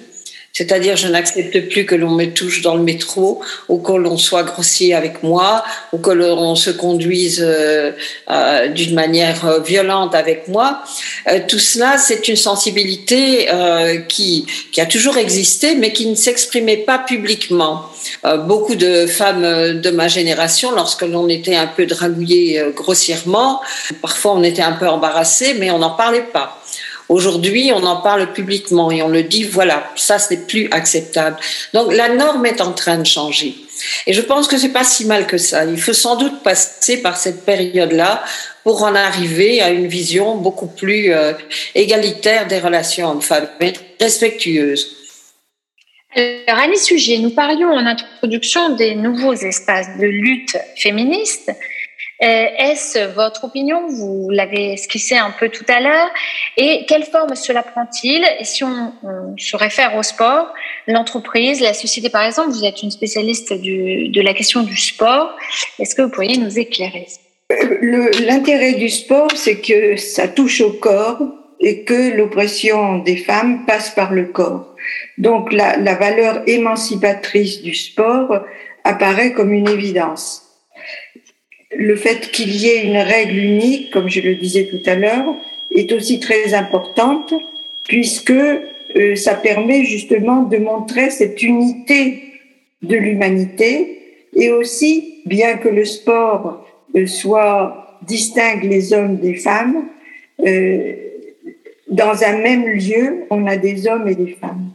[0.60, 4.44] c'est-à-dire, je n'accepte plus que l'on me touche dans le métro, ou que l'on soit
[4.44, 7.94] grossier avec moi, ou que l'on se conduise euh,
[8.30, 10.84] euh, d'une manière euh, violente avec moi.
[11.48, 13.48] tout cela, c'est une sensibilité
[14.10, 17.86] qui, qui a toujours existé, mais qui ne s'exprimait pas publiquement.
[18.48, 23.62] beaucoup de femmes de ma génération, lorsque l'on était un peu dragouillé grossièrement,
[24.02, 26.59] parfois on était un peu embarrassé, mais on n'en parlait pas.
[27.10, 31.38] Aujourd'hui, on en parle publiquement et on le dit, voilà, ça, ce n'est plus acceptable.
[31.74, 33.56] Donc, la norme est en train de changer.
[34.06, 35.66] Et je pense que c'est pas si mal que ça.
[35.66, 38.24] Il faut sans doute passer par cette période-là
[38.64, 41.34] pour en arriver à une vision beaucoup plus euh,
[41.74, 43.48] égalitaire des relations hommes-femmes,
[44.00, 44.96] respectueuse.
[46.16, 51.52] Alors, Annie Sujet, nous parlions en introduction des nouveaux espaces de lutte féministe.
[52.22, 53.88] Euh, est-ce votre opinion?
[53.88, 56.10] Vous l'avez esquissé un peu tout à l'heure.
[56.58, 58.26] Et quelle forme cela prend-il?
[58.42, 58.94] Si on,
[59.38, 60.54] se réfère au sport,
[60.88, 65.34] l'entreprise, la société par exemple, vous êtes une spécialiste de la question du sport.
[65.80, 67.08] Est-ce que vous pourriez nous éclairer?
[67.82, 71.20] L'intérêt du sport, c'est que ça touche au corps
[71.62, 74.76] et que l'oppression des femmes passe par le corps.
[75.18, 78.44] Donc la valeur émancipatrice du sport
[78.84, 80.49] apparaît comme une évidence
[81.72, 85.36] le fait qu'il y ait une règle unique, comme je le disais tout à l'heure,
[85.72, 87.34] est aussi très importante
[87.88, 92.24] puisque euh, ça permet justement de montrer cette unité
[92.82, 94.00] de l'humanité
[94.36, 99.86] et aussi, bien que le sport euh, soit distingue les hommes des femmes,
[100.46, 100.94] euh,
[101.90, 104.72] dans un même lieu, on a des hommes et des femmes.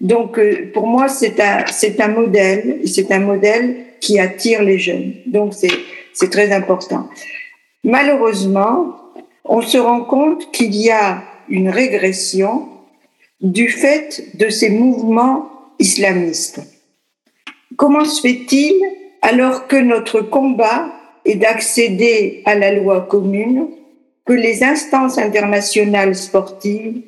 [0.00, 0.38] Donc,
[0.72, 5.14] pour moi, c'est un, c'est un modèle, c'est un modèle qui attire les jeunes.
[5.26, 5.70] Donc, c'est,
[6.18, 7.08] c'est très important.
[7.84, 8.96] Malheureusement,
[9.44, 12.68] on se rend compte qu'il y a une régression
[13.40, 16.60] du fait de ces mouvements islamistes.
[17.76, 18.74] Comment se fait-il
[19.22, 20.92] alors que notre combat
[21.24, 23.68] est d'accéder à la loi commune,
[24.26, 27.00] que les instances internationales sportives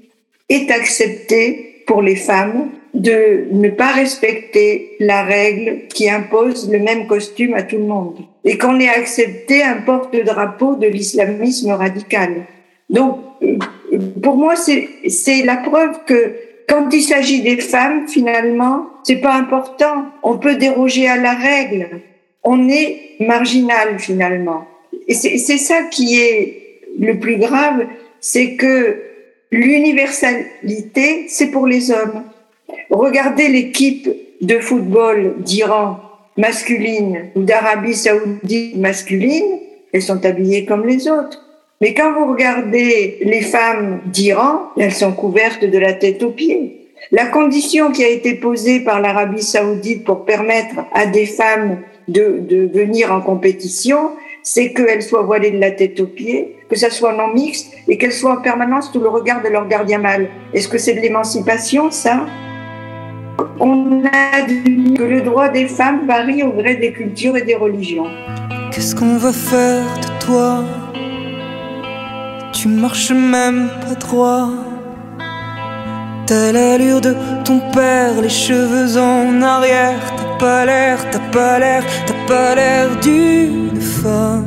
[0.48, 7.06] aient accepté pour les femmes de ne pas respecter la règle qui impose le même
[7.06, 12.46] costume à tout le monde et qu'on ait accepté un porte-drapeau de l'islamisme radical.
[12.88, 13.18] Donc,
[14.22, 16.34] pour moi, c'est la preuve que
[16.68, 20.06] quand il s'agit des femmes, finalement, c'est pas important.
[20.22, 22.00] On peut déroger à la règle.
[22.44, 24.66] On est marginal, finalement.
[25.06, 27.86] Et c'est ça qui est le plus grave,
[28.20, 29.02] c'est que
[29.50, 32.24] l'universalité, c'est pour les hommes.
[32.90, 34.08] Regardez l'équipe
[34.40, 36.00] de football d'Iran
[36.36, 39.58] masculine ou d'Arabie saoudite masculine,
[39.92, 41.44] elles sont habillées comme les autres.
[41.80, 46.88] Mais quand vous regardez les femmes d'Iran, elles sont couvertes de la tête aux pieds.
[47.10, 51.78] La condition qui a été posée par l'Arabie saoudite pour permettre à des femmes
[52.08, 54.10] de, venir en compétition,
[54.42, 57.96] c'est qu'elles soient voilées de la tête aux pieds, que ça soit non mixte et
[57.96, 60.28] qu'elles soient en permanence sous le regard de leur gardien mâle.
[60.52, 62.26] Est-ce que c'est de l'émancipation, ça?
[63.58, 67.54] On a dit que le droit des femmes varie au gré des cultures et des
[67.54, 68.06] religions.
[68.72, 70.64] Qu'est-ce qu'on va faire de toi?
[72.52, 74.50] Tu marches même pas droit.
[76.26, 79.98] T'as l'allure de ton père, les cheveux en arrière.
[80.16, 84.46] T'as pas l'air, t'as pas l'air, t'as pas l'air d'une femme.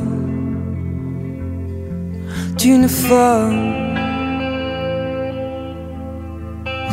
[2.56, 3.93] D'une femme.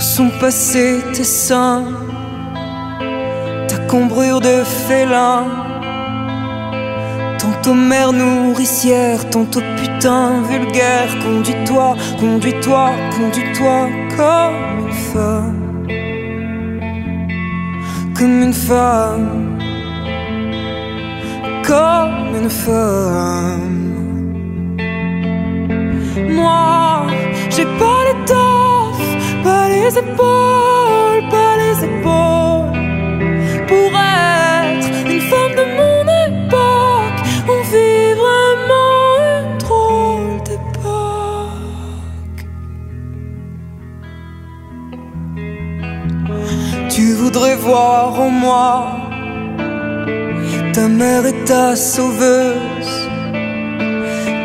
[0.02, 1.86] Sont passés tes seins
[3.92, 5.44] cambrure de félin.
[7.38, 11.10] Tantôt mère nourricière, tantôt putain vulgaire.
[11.24, 15.62] Conduis-toi, conduis-toi, conduis-toi comme une femme.
[18.18, 19.60] Comme une femme.
[21.68, 23.82] Comme une femme.
[26.30, 27.04] Moi,
[27.50, 28.01] j'ai pas
[29.92, 32.72] les épaules, pas les épaules.
[33.68, 42.42] Pour être une femme de mon époque, on vit vraiment une drôle d'époque.
[46.90, 48.88] Tu voudrais voir en moi
[50.74, 53.01] ta mère et ta sauveuse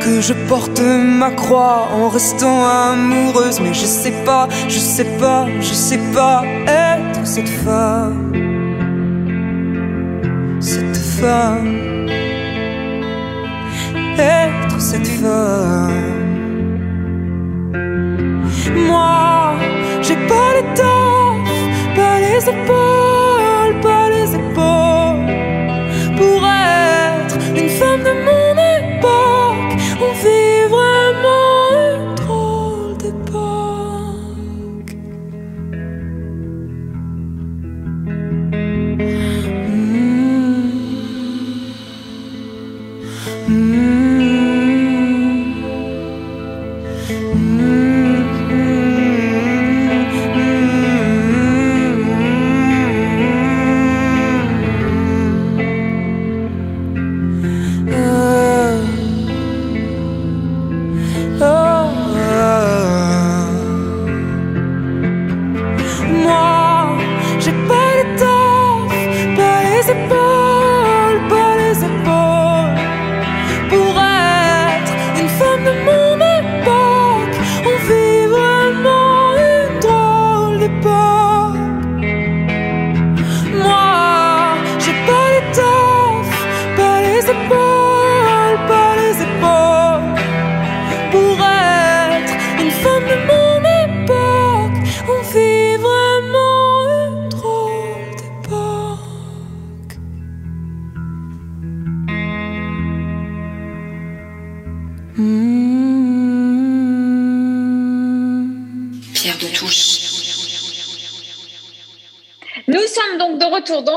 [0.07, 0.81] que je porte
[1.21, 3.59] ma croix en restant amoureuse.
[3.61, 8.33] Mais je sais pas, je sais pas, je sais pas être cette femme.
[10.61, 11.77] Cette femme.
[14.19, 16.17] Être cette femme.
[18.89, 19.55] Moi,
[20.07, 21.61] j'ai pas l'étoffe,
[21.97, 23.06] pas les épaules,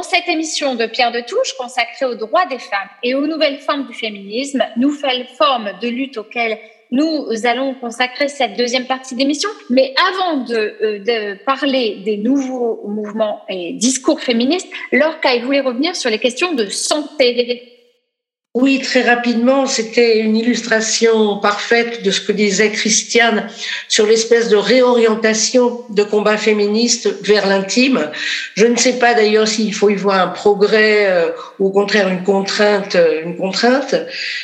[0.10, 3.88] cette émission de Pierre de Touche consacrée aux droits des femmes et aux nouvelles formes
[3.88, 6.58] du féminisme, nouvelles formes de lutte auxquelles
[6.92, 9.50] nous allons consacrer cette deuxième partie d'émission.
[9.70, 16.10] Mais avant de, euh, parler des nouveaux mouvements et discours féministes, Lorca, voulez revenir sur
[16.10, 17.79] les questions de santé.
[18.56, 23.48] Oui, très rapidement, c'était une illustration parfaite de ce que disait Christiane
[23.88, 28.10] sur l'espèce de réorientation de combat féministe vers l'intime.
[28.56, 31.30] Je ne sais pas d'ailleurs s'il faut y voir un progrès euh,
[31.60, 33.96] ou au contraire une contrainte, une contrainte,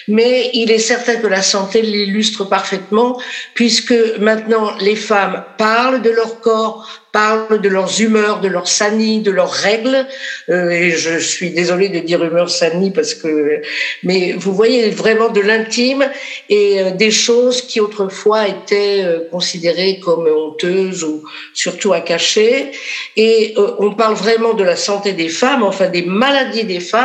[0.08, 3.20] mais il est certain que la santé l'illustre parfaitement
[3.54, 9.22] puisque maintenant les femmes parlent de leur corps, parlent de leurs humeurs, de leurs sani,
[9.22, 10.06] de leurs règles.
[10.50, 13.62] Euh, et je suis désolée de dire humeur sani parce que,
[14.04, 16.04] mais vous voyez vraiment de l'intime
[16.50, 22.72] et euh, des choses qui autrefois étaient euh, considérées comme honteuses ou surtout à cacher.
[23.16, 23.56] Et
[23.86, 27.05] on parle vraiment de la santé des femmes, enfin des maladies des femmes.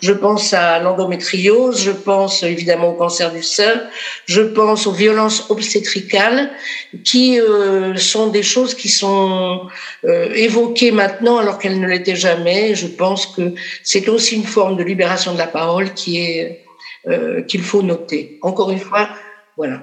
[0.00, 3.82] Je pense à l'endométriose, je pense évidemment au cancer du sein,
[4.26, 6.50] je pense aux violences obstétricales,
[7.04, 9.68] qui euh, sont des choses qui sont
[10.04, 12.74] euh, évoquées maintenant alors qu'elles ne l'étaient jamais.
[12.74, 16.64] Je pense que c'est aussi une forme de libération de la parole qui est
[17.08, 18.38] euh, qu'il faut noter.
[18.42, 19.08] Encore une fois,
[19.56, 19.82] voilà.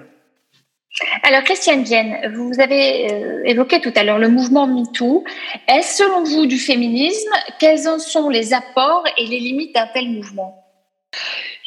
[1.24, 5.24] Alors, Christiane Vienne, vous avez euh, évoqué tout à l'heure le mouvement MeToo.
[5.68, 7.30] Est-ce, selon vous, du féminisme?
[7.60, 10.64] Quels en sont les apports et les limites d'un tel mouvement?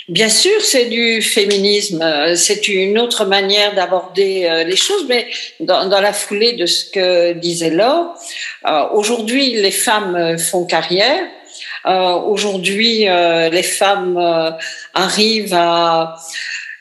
[0.08, 2.34] Bien sûr, c'est du féminisme.
[2.34, 5.28] C'est une autre manière d'aborder euh, les choses, mais
[5.60, 8.14] dans, la foulée de ce que disait Laure,
[8.66, 11.22] euh, aujourd'hui, les femmes font carrière.
[11.84, 14.18] Aujourd'hui, les femmes
[14.92, 16.16] arrivent à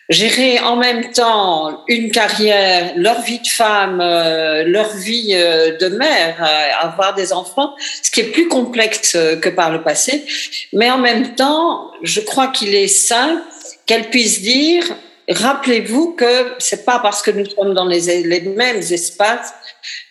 [0.09, 5.87] gérer en même temps une carrière, leur vie de femme, euh, leur vie euh, de
[5.87, 10.25] mère, euh, avoir des enfants, ce qui est plus complexe que par le passé.
[10.73, 13.43] Mais en même temps, je crois qu'il est sain
[13.85, 14.83] qu'elles puissent dire,
[15.29, 19.53] rappelez-vous que c'est pas parce que nous sommes dans les mêmes espaces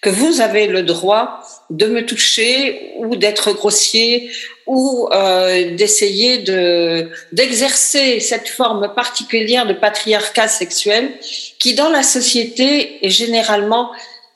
[0.01, 1.41] que vous avez le droit
[1.71, 4.31] de me toucher ou d'être grossier
[4.69, 11.11] ou euh, d'essayer de d'exercer cette forme particulière de patriarcat sexuel
[11.59, 13.91] qui dans la société est généralement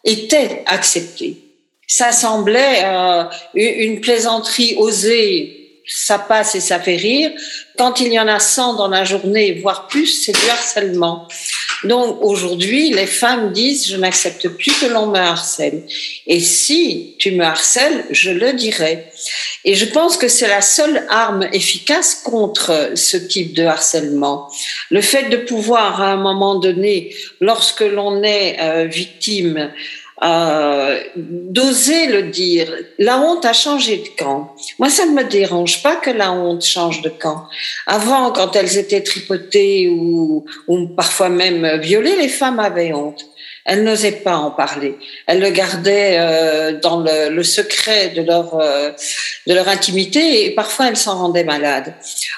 [0.04, 1.36] était acceptée.
[1.86, 3.24] Ça semblait euh,
[3.54, 7.32] une plaisanterie osée ça passe et ça fait rire.
[7.76, 11.28] Quand il y en a 100 dans la journée, voire plus, c'est du harcèlement.
[11.84, 15.82] Donc aujourd'hui, les femmes disent je n'accepte plus que l'on me harcèle.
[16.26, 19.06] Et si tu me harcèles, je le dirai.
[19.64, 24.48] Et je pense que c'est la seule arme efficace contre ce type de harcèlement.
[24.90, 29.72] Le fait de pouvoir à un moment donné, lorsque l'on est euh, victime,
[30.22, 32.72] euh, d'oser le dire.
[32.98, 34.54] La honte a changé de camp.
[34.78, 37.48] Moi, ça ne me dérange pas que la honte change de camp.
[37.86, 43.26] Avant, quand elles étaient tripotées ou, ou parfois même violées, les femmes avaient honte.
[43.64, 44.96] Elles n'osaient pas en parler.
[45.26, 48.90] Elles le gardaient euh, dans le, le, secret de leur euh,
[49.46, 51.94] de leur intimité et parfois elles s'en rendaient malades.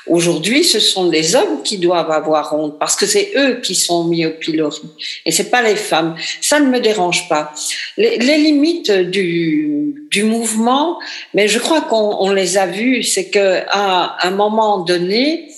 [0.07, 4.05] Aujourd'hui, ce sont les hommes qui doivent avoir honte parce que c'est eux qui sont
[4.05, 4.83] mis au pilori
[5.25, 6.15] et c'est pas les femmes.
[6.41, 7.53] Ça ne me dérange pas.
[7.97, 10.99] Les, les limites du du mouvement,
[11.33, 13.03] mais je crois qu'on on les a vues.
[13.03, 15.49] C'est que à un moment donné,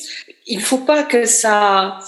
[0.46, 1.98] il faut pas que ça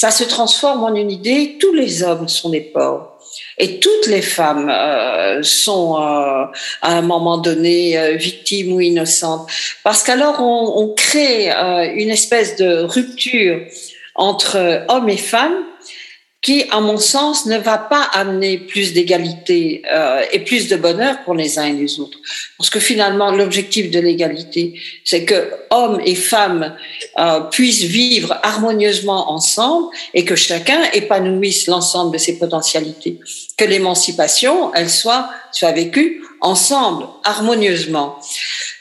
[0.00, 1.56] ça se transforme en une idée.
[1.58, 3.18] Tous les hommes sont des pauvres.
[3.58, 6.44] Et toutes les femmes euh, sont euh,
[6.82, 9.48] à un moment donné euh, victimes ou innocentes.
[9.82, 13.62] Parce qu'alors on, on crée euh, une espèce de rupture
[14.14, 15.64] entre hommes et femmes
[16.40, 21.24] qui, à mon sens, ne va pas amener plus d'égalité euh, et plus de bonheur
[21.24, 22.18] pour les uns et les autres.
[22.56, 26.76] Parce que finalement, l'objectif de l'égalité, c'est que hommes et femmes
[27.18, 33.18] euh, puissent vivre harmonieusement ensemble et que chacun épanouisse l'ensemble de ses potentialités.
[33.56, 38.20] Que l'émancipation, elle soit, soit vécue ensemble, harmonieusement.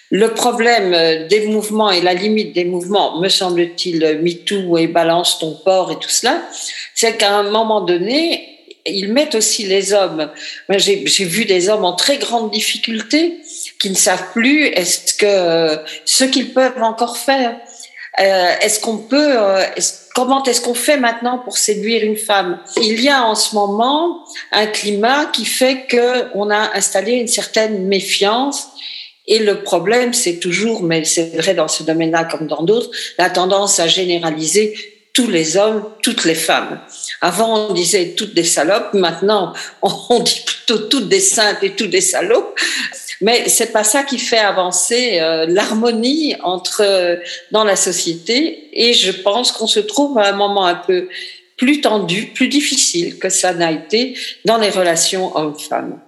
[0.09, 5.53] Le problème des mouvements et la limite des mouvements, me semble-t-il, MeToo et balance ton
[5.65, 6.41] port et tout cela,
[6.95, 10.31] c'est qu'à un moment donné, ils mettent aussi les hommes.
[10.69, 13.39] J'ai vu des hommes en très grande difficulté
[13.79, 17.57] qui ne savent plus est-ce que ce qu'ils peuvent encore faire.
[18.19, 19.63] Euh, est-ce qu'on peut, euh,
[20.15, 22.59] comment est-ce qu'on fait maintenant pour séduire une femme?
[22.81, 27.27] Il y a en ce moment un climat qui fait que on a installé une
[27.27, 28.69] certaine méfiance
[29.27, 33.29] et le problème, c'est toujours, mais c'est vrai dans ce domaine-là comme dans d'autres, la
[33.29, 34.73] tendance à généraliser
[35.13, 36.79] tous les hommes, toutes les femmes.
[37.21, 38.93] Avant, on disait toutes des salopes.
[38.93, 42.57] Maintenant, on dit plutôt toutes des saintes et toutes des salopes.
[43.19, 47.15] Mais c'est pas ça qui fait avancer euh, l'harmonie entre euh,
[47.51, 48.69] dans la société.
[48.73, 51.09] Et je pense qu'on se trouve à un moment un peu
[51.57, 54.15] plus tendu, plus difficile que ça n'a été
[54.45, 55.99] dans les relations hommes-femmes.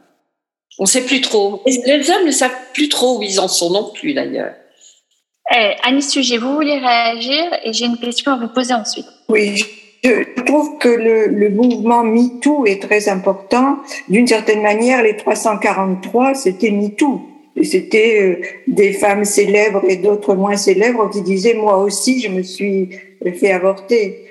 [0.80, 1.62] On ne sait plus trop.
[1.66, 4.54] les hommes ne savent plus trop où ils en sont non plus d'ailleurs.
[5.56, 9.06] Eh, Annie Sujet, vous voulez réagir et j'ai une question à vous poser ensuite.
[9.28, 9.62] Oui,
[10.04, 13.80] je trouve que le, le mouvement MeToo est très important.
[14.08, 17.22] D'une certaine manière, les 343, c'était MeToo.
[17.64, 22.42] C'était euh, des femmes célèbres et d'autres moins célèbres qui disaient moi aussi je me
[22.42, 22.90] suis
[23.36, 24.26] fait avorter.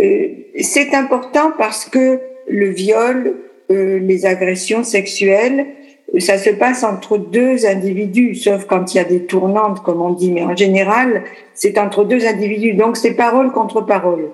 [0.00, 0.28] Euh,
[0.60, 3.36] c'est important parce que le viol,
[3.70, 5.66] euh, les agressions sexuelles,
[6.18, 10.12] ça se passe entre deux individus, sauf quand il y a des tournantes, comme on
[10.12, 12.74] dit, mais en général, c'est entre deux individus.
[12.74, 14.30] Donc, c'est parole contre parole.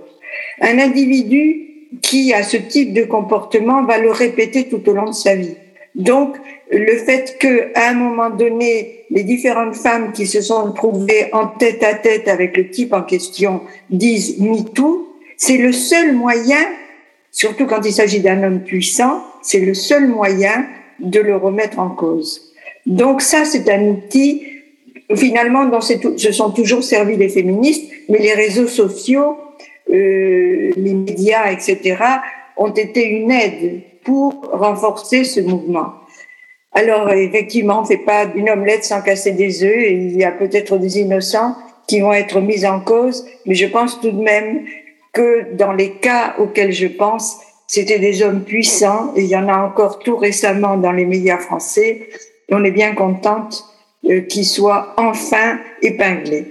[0.60, 5.14] Un individu qui a ce type de comportement va le répéter tout au long de
[5.14, 5.56] sa vie.
[5.94, 6.36] Donc,
[6.70, 11.46] le fait que, à un moment donné, les différentes femmes qui se sont trouvées en
[11.46, 16.64] tête à tête avec le type en question disent MeToo, c'est le seul moyen
[17.32, 20.66] surtout quand il s'agit d'un homme puissant, c'est le seul moyen
[21.00, 22.52] de le remettre en cause.
[22.86, 24.46] Donc ça, c'est un outil,
[25.16, 29.36] finalement, dont se sont toujours servis les féministes, mais les réseaux sociaux,
[29.90, 31.96] euh, les médias, etc.,
[32.56, 35.94] ont été une aide pour renforcer ce mouvement.
[36.72, 40.24] Alors, effectivement, on ne fait pas une omelette sans casser des œufs, et il y
[40.24, 41.54] a peut-être des innocents
[41.86, 44.64] qui vont être mis en cause, mais je pense tout de même
[45.12, 49.48] que dans les cas auxquels je pense, c'était des hommes puissants, et il y en
[49.48, 52.08] a encore tout récemment dans les médias français,
[52.48, 53.64] et on est bien contente
[54.04, 56.46] euh, qu'ils soient enfin épinglés.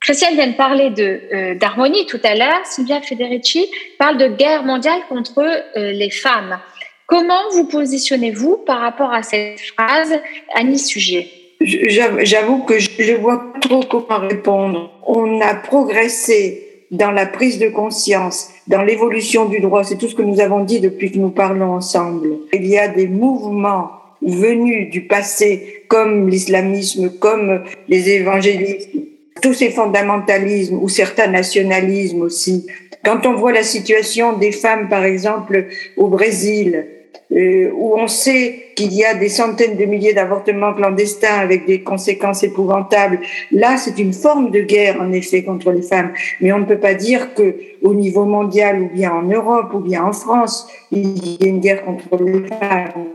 [0.00, 2.64] Christiane vient de parler de euh, d'harmonie tout à l'heure.
[2.64, 6.58] Sylvia Federici parle de guerre mondiale contre euh, les femmes.
[7.06, 10.18] Comment vous positionnez-vous par rapport à cette phrase,
[10.54, 11.28] Annie Sujet
[11.60, 14.90] J'avoue que je ne vois pas trop comment répondre.
[15.06, 19.84] On a progressé dans la prise de conscience, dans l'évolution du droit.
[19.84, 22.28] C'est tout ce que nous avons dit depuis que nous parlons ensemble.
[22.52, 23.90] Il y a des mouvements
[24.22, 29.00] venus du passé, comme l'islamisme, comme les évangélismes,
[29.40, 32.66] tous ces fondamentalismes ou certains nationalismes aussi.
[33.04, 36.86] Quand on voit la situation des femmes, par exemple, au Brésil,
[37.32, 41.82] euh, où on sait qu'il y a des centaines de milliers d'avortements clandestins avec des
[41.82, 43.20] conséquences épouvantables,
[43.52, 46.12] là, c'est une forme de guerre, en effet, contre les femmes.
[46.40, 49.78] Mais on ne peut pas dire que au niveau mondial, ou bien en Europe, ou
[49.78, 53.06] bien en France, il y a une guerre contre les femmes.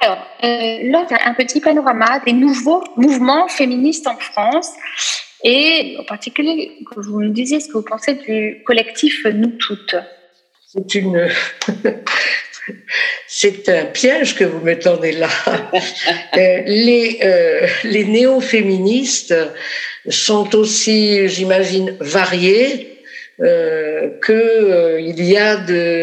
[0.00, 4.70] Alors, euh, là, un petit panorama des nouveaux mouvements féministes en France.
[5.42, 9.96] Et en particulier, que vous nous disiez ce que vous pensez du collectif Nous Toutes.
[10.66, 11.28] C'est une.
[13.26, 15.28] C'est un piège que vous me tendez là.
[16.36, 19.34] Euh, les, euh, les néo-féministes
[20.08, 22.95] sont aussi, j'imagine, variés
[23.42, 25.56] euh, qu'il euh, y a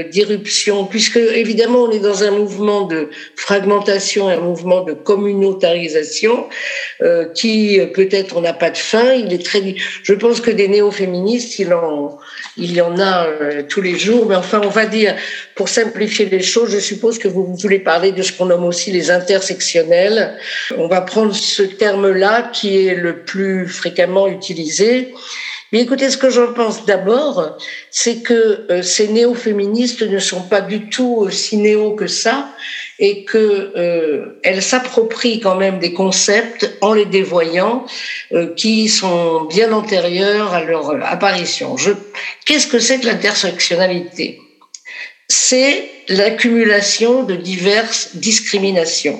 [0.03, 6.47] d'irruption, puisque évidemment on est dans un mouvement de fragmentation, un mouvement de communautarisation
[7.01, 9.13] euh, qui peut-être on n'a pas de fin.
[9.13, 9.61] Il est très,
[10.03, 12.19] je pense que des néo-féministes, il en,
[12.55, 15.15] il y en a euh, tous les jours, mais enfin on va dire,
[15.55, 18.91] pour simplifier les choses, je suppose que vous voulez parler de ce qu'on nomme aussi
[18.91, 20.37] les intersectionnels.
[20.77, 25.13] On va prendre ce terme-là qui est le plus fréquemment utilisé
[25.73, 27.57] mais écoutez, ce que j'en pense d'abord,
[27.89, 32.47] c'est que euh, ces néo-féministes ne sont pas du tout aussi néo que ça
[32.99, 37.87] et que euh, elles s'approprient quand même des concepts en les dévoyant
[38.33, 41.75] euh, qui sont bien antérieurs à leur apparition.
[42.45, 44.39] Qu'est-ce que c'est que l'intersectionnalité?
[45.27, 49.19] C'est l'accumulation de diverses discriminations.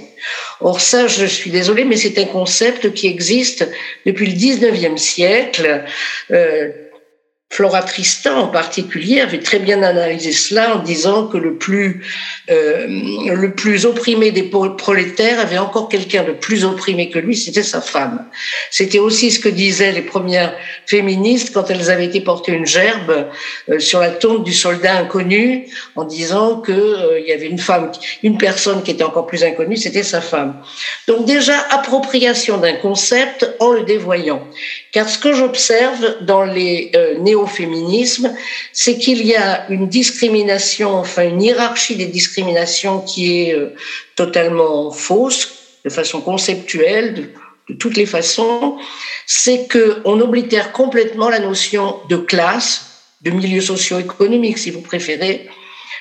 [0.59, 3.69] Or ça, je suis désolée, mais c'est un concept qui existe
[4.05, 5.83] depuis le 19e siècle.
[6.31, 6.69] Euh,
[7.53, 12.03] Flora Tristan en particulier avait très bien analysé cela en disant que le plus
[12.49, 17.61] euh, le plus opprimé des prolétaires avait encore quelqu'un de plus opprimé que lui, c'était
[17.61, 18.25] sa femme.
[18.71, 20.55] C'était aussi ce que disaient les premières
[20.87, 23.27] féministes quand elles avaient été portées une gerbe
[23.69, 27.59] euh, sur la tombe du soldat inconnu en disant que euh, il y avait une
[27.59, 27.91] femme,
[28.23, 30.59] une personne qui était encore plus inconnue, c'était sa femme.
[31.07, 34.41] Donc déjà appropriation d'un concept en le dévoyant.
[34.91, 38.33] Car ce que j'observe dans les néo féminisme,
[38.71, 43.73] c'est qu'il y a une discrimination, enfin une hiérarchie des discriminations qui est euh,
[44.15, 45.53] totalement fausse,
[45.85, 47.29] de façon conceptuelle, de,
[47.69, 48.77] de toutes les façons,
[49.25, 52.85] c'est qu'on oblitère complètement la notion de classe,
[53.21, 55.49] de milieu socio-économique, si vous préférez,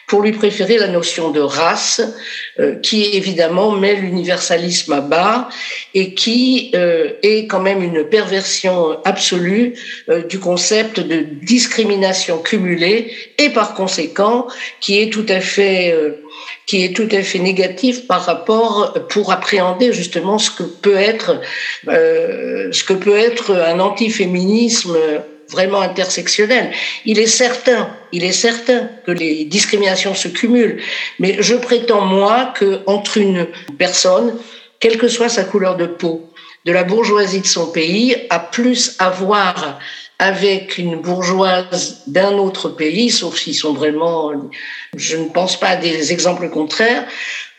[0.07, 2.01] pour lui préférer la notion de race,
[2.61, 5.49] euh, qui évidemment met l'universalisme à bas
[5.95, 9.75] et qui euh, est quand même une perversion absolue
[10.11, 14.49] euh, du concept de discrimination cumulée et par conséquent
[14.81, 15.97] qui est tout à fait
[16.67, 21.41] qui est tout à fait négatif par rapport pour appréhender justement ce que peut être
[21.87, 24.97] ce que peut être un antiféminisme
[25.53, 26.73] vraiment intersectionnel.
[27.05, 30.81] Il est certain, il est certain que les discriminations se cumulent,
[31.19, 33.47] mais je prétends moi que entre une
[33.79, 34.37] personne,
[34.81, 36.29] quelle que soit sa couleur de peau,
[36.65, 39.79] de la bourgeoisie de son pays, a plus à voir
[40.19, 44.33] avec une bourgeoise d'un autre pays, sauf s'ils sont vraiment,
[44.97, 47.07] je ne pense pas à des exemples contraires,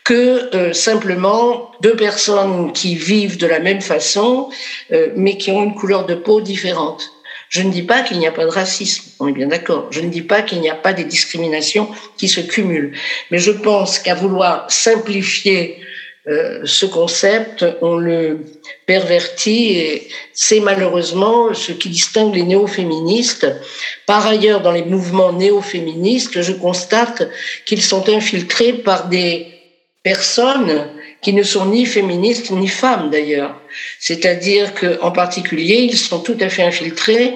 [0.04, 4.50] que euh, simplement deux personnes qui vivent de la même façon,
[4.92, 7.13] euh, mais qui ont une couleur de peau différente.
[7.54, 9.86] Je ne dis pas qu'il n'y a pas de racisme, on est bien d'accord.
[9.92, 12.96] Je ne dis pas qu'il n'y a pas des discriminations qui se cumulent.
[13.30, 15.78] Mais je pense qu'à vouloir simplifier
[16.26, 18.40] euh, ce concept, on le
[18.86, 23.46] pervertit et c'est malheureusement ce qui distingue les néo-féministes.
[24.04, 27.30] Par ailleurs, dans les mouvements néo-féministes, je constate
[27.66, 29.46] qu'ils sont infiltrés par des
[30.02, 30.88] personnes
[31.24, 33.60] qui ne sont ni féministes ni femmes d'ailleurs.
[33.98, 37.34] C'est-à-dire qu'en particulier, ils sont tout à fait infiltrés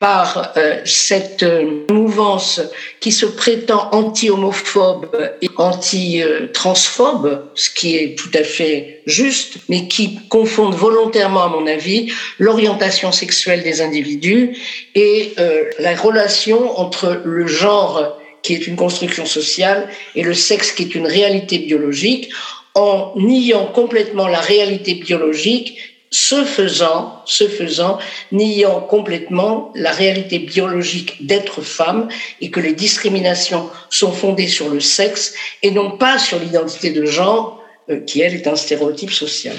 [0.00, 2.60] par euh, cette euh, mouvance
[3.00, 5.10] qui se prétend anti-homophobe
[5.42, 11.66] et anti-transphobe, ce qui est tout à fait juste, mais qui confondent volontairement, à mon
[11.66, 14.56] avis, l'orientation sexuelle des individus
[14.94, 20.70] et euh, la relation entre le genre qui est une construction sociale et le sexe
[20.70, 22.30] qui est une réalité biologique
[22.74, 25.78] en niant complètement la réalité biologique,
[26.10, 27.98] ce faisant, ce faisant,
[28.32, 32.08] niant complètement la réalité biologique d'être femme
[32.40, 37.04] et que les discriminations sont fondées sur le sexe et non pas sur l'identité de
[37.04, 39.56] genre euh, qui, elle, est un stéréotype social.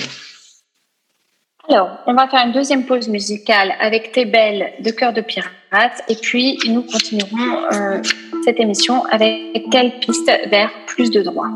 [1.67, 6.03] Alors, on va faire une deuxième pause musicale avec T'es belle de Cœur de Pirate
[6.07, 8.01] et puis nous continuerons euh,
[8.49, 11.51] cette émission avec quelle piste vers plus de droits.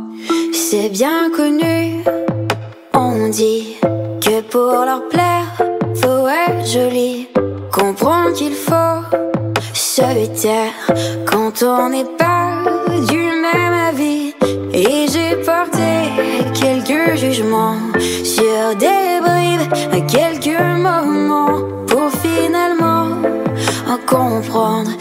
[0.51, 2.03] C'est bien connu,
[2.93, 3.77] on dit
[4.21, 5.47] que pour leur plaire,
[5.95, 7.27] faut être joli.
[7.71, 8.99] Comprendre qu'il faut
[9.73, 10.01] se
[10.39, 10.73] taire
[11.25, 12.61] quand on n'est pas
[13.09, 14.35] du même avis.
[14.71, 15.89] Et j'ai porté
[16.53, 17.77] quelques jugements
[18.23, 23.07] sur des bribes à quelques moments pour finalement
[23.87, 24.91] en comprendre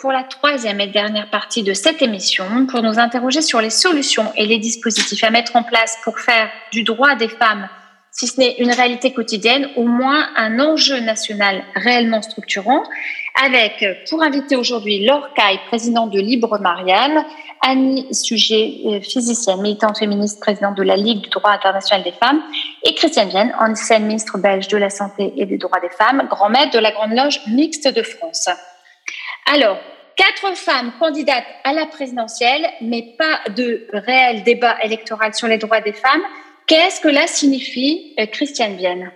[0.00, 4.32] pour la troisième et dernière partie de cette émission pour nous interroger sur les solutions
[4.36, 7.68] et les dispositifs à mettre en place pour faire du droit des femmes,
[8.10, 12.82] si ce n'est une réalité quotidienne, au moins un enjeu national réellement structurant,
[13.44, 17.24] avec pour inviter aujourd'hui Laure Caille, présidente de Libre Marianne,
[17.60, 22.40] Annie Sujet, euh, physicienne, militante féministe, présidente de la Ligue du droit international des femmes,
[22.84, 26.50] et Christiane Vienne, ancienne ministre belge de la Santé et des droits des femmes, grand
[26.50, 28.48] maître de la Grande Loge mixte de France.
[29.50, 29.78] Alors,
[30.14, 35.80] quatre femmes candidates à la présidentielle, mais pas de réel débat électoral sur les droits
[35.80, 36.22] des femmes.
[36.66, 39.10] Qu'est-ce que cela signifie, euh, Christiane Vienne?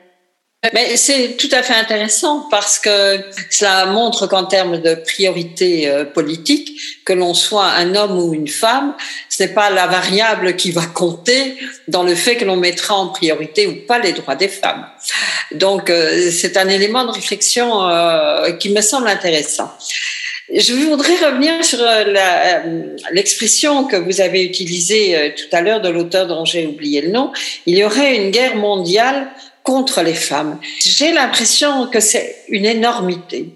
[0.73, 3.21] Mais c'est tout à fait intéressant parce que
[3.51, 8.49] cela montre qu'en termes de priorité euh, politique, que l'on soit un homme ou une
[8.49, 8.95] femme,
[9.29, 11.59] ce n'est pas la variable qui va compter
[11.89, 14.87] dans le fait que l'on mettra en priorité ou pas les droits des femmes.
[15.51, 17.83] Donc euh, c'est un élément de réflexion
[18.59, 19.77] qui me semble intéressant.
[20.55, 25.81] Je voudrais revenir sur euh, euh, l'expression que vous avez utilisée euh, tout à l'heure
[25.81, 27.33] de l'auteur dont j'ai oublié le nom.
[27.65, 29.29] Il y aurait une guerre mondiale
[29.63, 30.59] contre les femmes.
[30.81, 33.47] J'ai l'impression que c'est une énormité.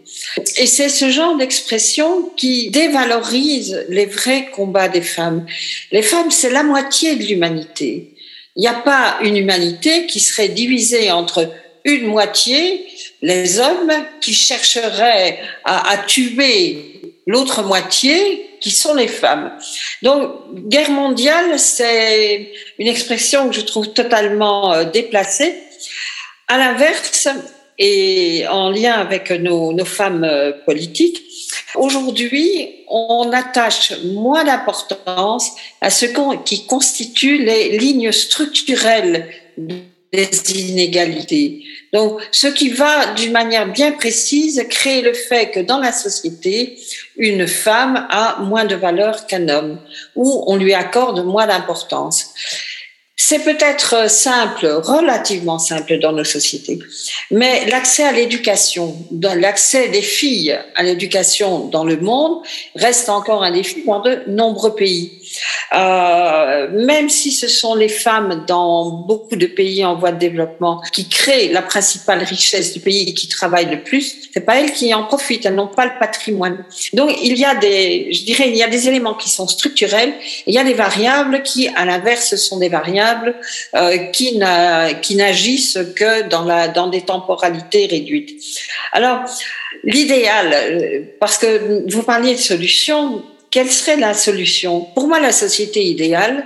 [0.57, 5.45] Et c'est ce genre d'expression qui dévalorise les vrais combats des femmes.
[5.93, 8.15] Les femmes, c'est la moitié de l'humanité.
[8.55, 11.51] Il n'y a pas une humanité qui serait divisée entre
[11.87, 12.87] une moitié,
[13.23, 19.53] les hommes, qui chercheraient à, tuer l'autre moitié, qui sont les femmes.
[20.03, 20.33] Donc,
[20.69, 25.55] guerre mondiale, c'est une expression que je trouve totalement euh, déplacée.
[26.49, 27.29] À l'inverse,
[27.79, 31.23] et en lien avec nos, femmes euh, politiques,
[31.77, 36.07] aujourd'hui, on attache moins d'importance à ce
[36.45, 39.29] qui constitue les lignes structurelles
[40.13, 41.65] des inégalités.
[41.93, 46.79] Donc, ce qui va d'une manière bien précise créer le fait que dans la société,
[47.17, 49.81] une femme a moins de valeur qu'un homme,
[50.15, 52.35] ou on lui accorde moins d'importance.
[53.19, 56.79] C'est peut-être simple, relativement simple dans nos sociétés,
[57.31, 62.43] mais l'accès à l'éducation, l'accès des filles à l'éducation dans le monde
[62.75, 65.26] reste encore un défi dans de nombreux pays.
[65.75, 70.81] Euh, même si ce sont les femmes dans beaucoup de pays en voie de développement
[70.93, 74.73] qui créent la principale richesse du pays et qui travaillent le plus, c'est pas elles
[74.73, 76.65] qui en profitent, elles n'ont pas le patrimoine.
[76.93, 80.15] Donc il y a des, je dirais, il y a des éléments qui sont structurels,
[80.47, 83.35] il y a des variables qui, à l'inverse, sont des variables
[83.75, 84.37] euh, qui
[85.17, 88.41] n'agissent que dans la dans des temporalités réduites.
[88.93, 89.25] Alors
[89.85, 93.23] l'idéal, euh, parce que vous parliez de solutions
[93.57, 94.83] quelle serait la solution?
[94.83, 96.45] Pour moi, la société idéale,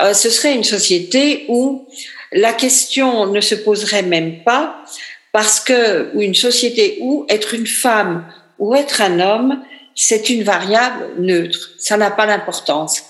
[0.00, 1.88] euh, ce serait une société où
[2.30, 4.84] la question ne se poserait même pas
[5.32, 8.24] parce que, ou une société où être une femme
[8.60, 9.60] ou être un homme,
[9.96, 11.70] c'est une variable neutre.
[11.76, 13.02] Ça n'a pas d'importance.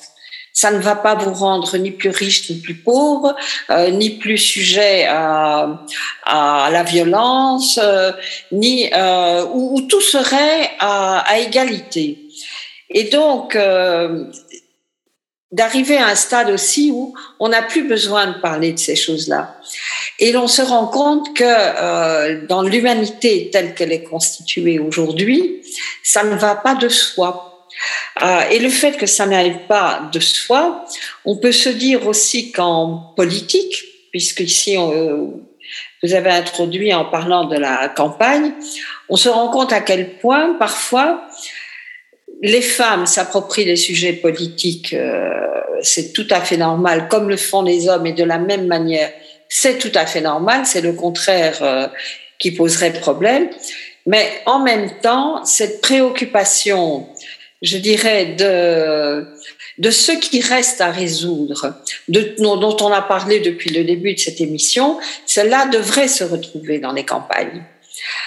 [0.55, 3.37] Ça ne va pas vous rendre ni plus riche ni plus pauvre,
[3.68, 5.85] euh, ni plus sujet à,
[6.24, 8.11] la violence, euh,
[8.53, 8.91] ni
[9.53, 12.24] où, tout serait à égalité.
[12.91, 14.24] Et donc, euh,
[15.51, 19.57] d'arriver à un stade aussi où on n'a plus besoin de parler de ces choses-là.
[20.18, 25.62] Et l'on se rend compte que euh, dans l'humanité telle qu'elle est constituée aujourd'hui,
[26.03, 27.66] ça ne va pas de soi.
[28.22, 30.84] Euh, et le fait que ça n'aille pas de soi,
[31.24, 35.41] on peut se dire aussi qu'en politique, puisque ici on,
[36.03, 38.53] vous avez introduit en parlant de la campagne,
[39.09, 41.22] on se rend compte à quel point parfois
[42.43, 45.28] les femmes s'approprient les sujets politiques, euh,
[45.82, 49.11] c'est tout à fait normal, comme le font les hommes, et de la même manière,
[49.49, 51.89] c'est tout à fait normal, c'est le contraire euh,
[52.39, 53.49] qui poserait problème.
[54.07, 57.09] Mais en même temps, cette préoccupation,
[57.62, 59.26] je dirais, de,
[59.78, 61.74] de ce qui reste à résoudre,
[62.09, 66.78] de, dont on a parlé depuis le début de cette émission, cela devrait se retrouver
[66.78, 67.62] dans les campagnes.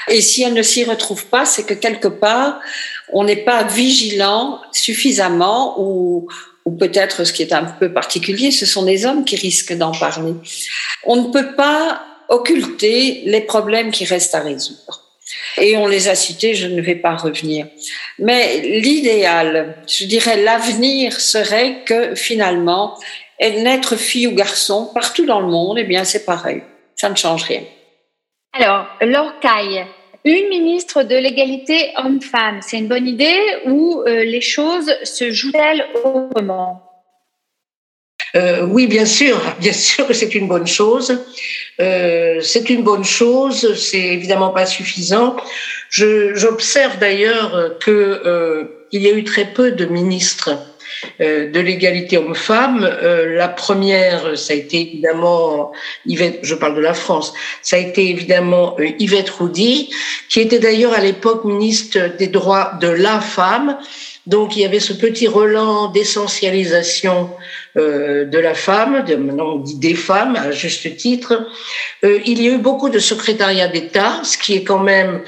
[0.08, 2.60] Et si elle ne s'y retrouve pas, c'est que quelque part,
[3.14, 6.28] on n'est pas vigilant suffisamment ou,
[6.66, 9.92] ou peut-être ce qui est un peu particulier, ce sont les hommes qui risquent d'en
[9.92, 10.34] parler.
[11.06, 15.02] On ne peut pas occulter les problèmes qui restent à résoudre.
[15.58, 17.68] Et on les a cités, je ne vais pas revenir.
[18.20, 22.98] Mais l'idéal, je dirais l'avenir serait que finalement,
[23.40, 26.64] naître fille ou garçon partout dans le monde, eh bien c'est pareil.
[26.96, 27.64] Ça ne change rien.
[28.54, 29.86] Alors, Lorcaille,
[30.24, 35.86] une ministre de l'égalité homme-femme, c'est une bonne idée ou euh, les choses se jouent-elles
[36.04, 36.84] autrement?
[38.36, 41.20] Euh, oui, bien sûr, bien sûr que c'est une bonne chose.
[41.80, 45.36] Euh, c'est une bonne chose, c'est évidemment pas suffisant.
[45.90, 50.52] J'observe d'ailleurs que euh, y a eu très peu de ministres
[51.20, 52.84] de l'égalité homme-femme.
[52.84, 55.72] Euh, la première, ça a été évidemment
[56.06, 59.90] Yvette, je parle de la France, ça a été évidemment euh, Yvette Roudy,
[60.30, 63.78] qui était d'ailleurs à l'époque ministre des droits de la femme.
[64.28, 67.32] Donc il y avait ce petit relan d'essentialisation
[67.76, 71.48] de la femme, de, maintenant on dit des femmes à juste titre.
[72.04, 75.22] il y a eu beaucoup de secrétariats d'État, ce qui est quand même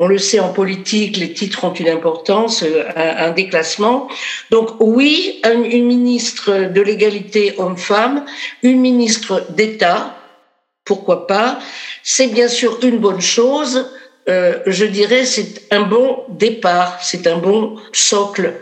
[0.00, 4.08] on le sait en politique, les titres ont une importance, euh, un, déclassement.
[4.50, 8.24] Donc oui, une ministre de l'égalité homme-femme,
[8.62, 10.16] une ministre d'État,
[10.86, 11.60] pourquoi pas.
[12.02, 13.90] C'est bien sûr une bonne chose.
[14.30, 18.54] Euh, je dirais c'est un bon départ, c'est un bon socle,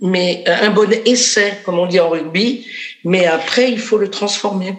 [0.00, 2.66] mais un bon essai, comme on dit en rugby.
[3.04, 4.74] Mais après, il faut le transformer.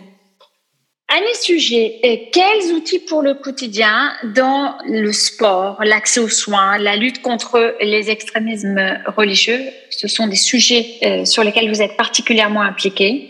[1.10, 2.02] Annie Sujet,
[2.34, 8.10] quels outils pour le quotidien dans le sport, l'accès aux soins, la lutte contre les
[8.10, 13.30] extrémismes religieux Ce sont des sujets euh, sur lesquels vous êtes particulièrement impliqués.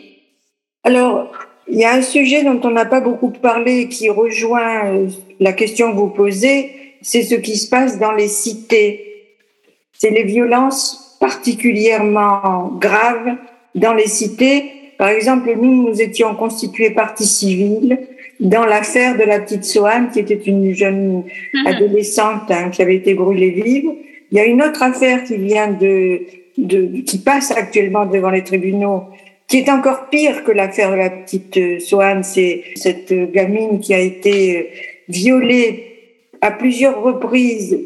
[0.83, 1.31] Alors,
[1.67, 5.09] il y a un sujet dont on n'a pas beaucoup parlé et qui rejoint euh,
[5.39, 9.35] la question que vous posez, c'est ce qui se passe dans les cités.
[9.93, 13.35] C'est les violences particulièrement graves
[13.75, 17.99] dans les cités par exemple, nous, nous étions constitués partie civile
[18.39, 21.23] dans l'affaire de la petite Soane, qui était une jeune
[21.53, 21.67] mhm.
[21.67, 23.91] adolescente hein, qui avait été brûlée vive.
[24.31, 26.21] Il y a une autre affaire qui vient de,
[26.57, 29.03] de qui passe actuellement devant les tribunaux,
[29.47, 32.23] qui est encore pire que l'affaire de la petite Soane.
[32.23, 34.69] C'est cette gamine qui a été
[35.07, 35.83] violée
[36.41, 37.77] à plusieurs reprises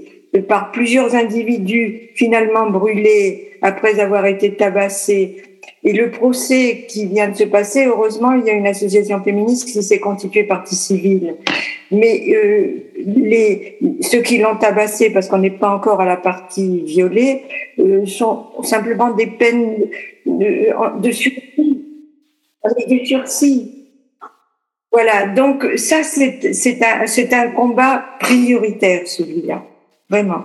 [0.48, 5.44] par plusieurs individus, finalement brûlés après avoir été tabassés
[5.84, 9.68] et le procès qui vient de se passer, heureusement, il y a une association féministe
[9.68, 11.36] qui s'est constituée partie civile.
[11.90, 16.82] Mais euh, les, ceux qui l'ont tabassé, parce qu'on n'est pas encore à la partie
[16.82, 17.44] violée,
[17.80, 19.88] euh, sont simplement des peines
[20.26, 21.84] de, de sursis.
[22.64, 23.82] avec des sursis.
[24.92, 29.64] Voilà, donc ça, c'est un, combat prioritaire, celui-là,
[30.10, 30.44] vraiment.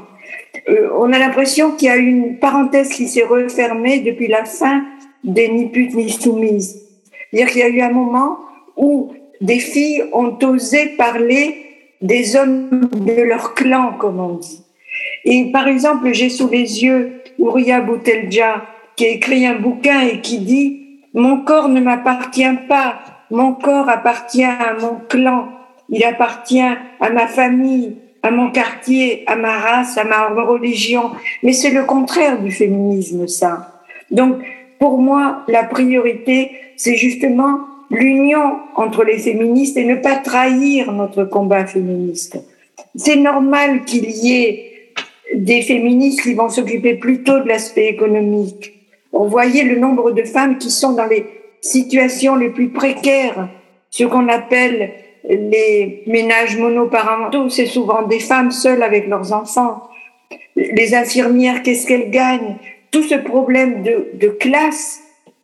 [0.68, 4.84] Euh, on a l'impression qu'il y a une parenthèse qui s'est refermée depuis la fin
[5.24, 6.82] des Ni putes ni soumises.
[7.30, 8.38] C'est-à-dire qu'il y a eu un moment
[8.76, 11.66] où des filles ont osé parler
[12.00, 14.62] des hommes de leur clan, comme on dit.
[15.24, 18.64] Et par exemple, j'ai sous les yeux Ouria Boutelja,
[18.96, 23.00] qui a écrit un bouquin et qui dit Mon corps ne m'appartient pas,
[23.30, 25.48] mon corps appartient à mon clan,
[25.88, 31.12] il appartient à ma famille, à mon quartier, à ma race, à ma religion.
[31.42, 33.82] Mais c'est le contraire du féminisme, ça.
[34.10, 34.38] Donc,
[34.78, 37.60] pour moi, la priorité, c'est justement
[37.90, 42.38] l'union entre les féministes et ne pas trahir notre combat féministe.
[42.94, 44.72] C'est normal qu'il y ait
[45.34, 48.72] des féministes qui vont s'occuper plutôt de l'aspect économique.
[49.12, 51.26] On voyait le nombre de femmes qui sont dans les
[51.60, 53.48] situations les plus précaires,
[53.90, 54.92] ce qu'on appelle
[55.28, 59.82] les ménages monoparentaux, c'est souvent des femmes seules avec leurs enfants.
[60.54, 62.56] Les infirmières, qu'est-ce qu'elles gagnent?
[62.90, 65.00] Tout ce problème de, classe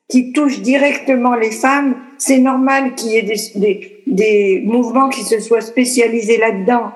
[0.09, 5.61] qui touche directement les femmes, c'est normal qu'il y ait des mouvements qui se soient
[5.61, 6.93] spécialisés là-dedans.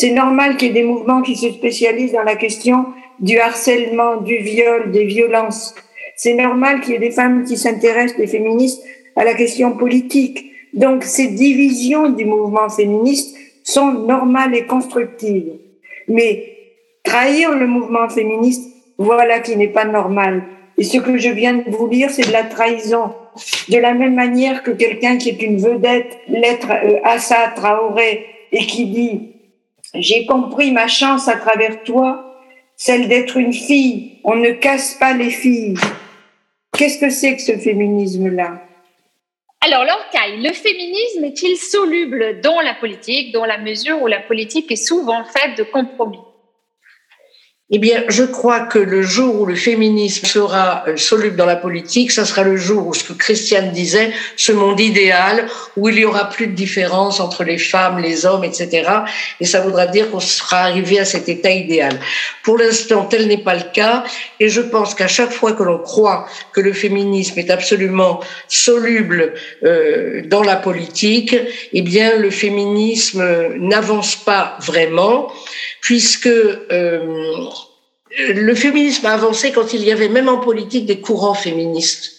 [0.00, 2.86] C'est normal qu'il y ait des mouvements qui se spécialisent dans la question
[3.18, 5.74] du harcèlement, du viol, des violences.
[6.16, 8.82] C'est normal qu'il y ait des femmes qui s'intéressent, des féministes,
[9.14, 10.52] à la question politique.
[10.72, 15.52] Donc ces divisions du mouvement féministe sont normales et constructives.
[16.08, 16.50] Mais
[17.04, 18.69] trahir le mouvement féministe,
[19.00, 20.44] voilà qui n'est pas normal.
[20.76, 23.14] Et ce que je viens de vous lire, c'est de la trahison.
[23.70, 28.66] De la même manière que quelqu'un qui est une vedette, l'être euh, Assa Traoré, et
[28.66, 29.32] qui dit
[29.94, 32.36] j'ai compris ma chance à travers toi,
[32.76, 34.18] celle d'être une fille.
[34.22, 35.74] On ne casse pas les filles.
[36.76, 38.62] Qu'est-ce que c'est que ce féminisme-là?
[39.62, 44.70] Alors, Lorcaille, le féminisme est-il soluble dans la politique, dans la mesure où la politique
[44.70, 46.20] est souvent faite de compromis?
[47.72, 51.54] Eh bien, je crois que le jour où le féminisme sera euh, soluble dans la
[51.54, 55.46] politique, ça sera le jour où ce que Christiane disait, ce monde idéal,
[55.76, 58.90] où il y aura plus de différence entre les femmes, les hommes, etc.
[59.38, 62.00] Et ça voudra dire qu'on sera arrivé à cet état idéal.
[62.42, 64.02] Pour l'instant, tel n'est pas le cas.
[64.40, 68.18] Et je pense qu'à chaque fois que l'on croit que le féminisme est absolument
[68.48, 71.36] soluble euh, dans la politique,
[71.72, 73.22] eh bien, le féminisme
[73.58, 75.30] n'avance pas vraiment
[75.80, 77.48] puisque euh,
[78.18, 82.12] le féminisme a avancé quand il y avait même en politique des courants féministes.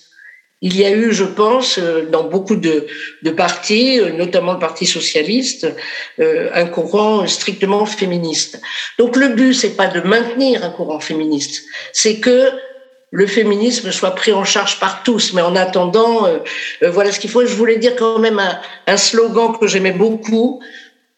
[0.64, 2.86] Il y a eu, je pense, euh, dans beaucoup de,
[3.24, 5.68] de partis, euh, notamment le Parti socialiste,
[6.20, 8.62] un courant strictement féministe.
[9.00, 11.64] Donc le but, c'est pas de maintenir un courant féministe,
[11.94, 12.50] c'est que
[13.10, 15.34] le féminisme soit pris en charge par tous.
[15.34, 16.30] Mais en attendant,
[16.82, 17.46] voilà ce qu'il faut.
[17.46, 20.62] Je voulais dire quand même un, un slogan que j'aimais beaucoup,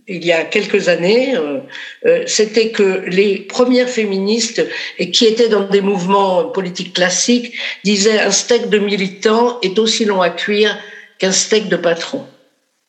[0.07, 1.59] il y a quelques années, euh,
[2.05, 4.65] euh, c'était que les premières féministes
[5.11, 10.21] qui étaient dans des mouvements politiques classiques disaient un steak de militant est aussi long
[10.21, 10.77] à cuire
[11.19, 12.25] qu'un steak de patron.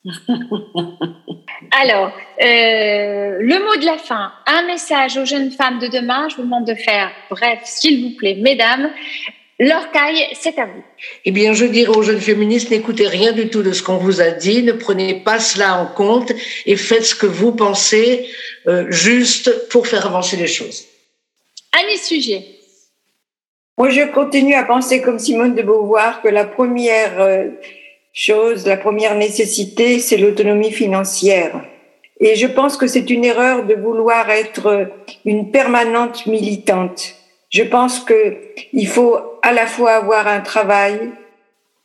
[1.80, 6.28] Alors, euh, le mot de la fin, un message aux jeunes femmes de demain.
[6.28, 8.90] Je vous demande de faire bref, s'il vous plaît, mesdames.
[9.60, 10.82] L'orcaille, c'est à vous.
[11.24, 14.20] Eh bien, je dirais aux jeunes féministes, n'écoutez rien du tout de ce qu'on vous
[14.20, 16.32] a dit, ne prenez pas cela en compte
[16.66, 18.28] et faites ce que vous pensez
[18.66, 20.86] euh, juste pour faire avancer les choses.
[21.72, 22.46] Annie Sujet.
[23.78, 27.48] Moi, je continue à penser comme Simone de Beauvoir que la première euh,
[28.12, 31.64] chose, la première nécessité, c'est l'autonomie financière.
[32.20, 34.88] Et je pense que c'est une erreur de vouloir être
[35.24, 37.16] une permanente militante.
[37.54, 41.12] Je pense qu'il faut à la fois avoir un travail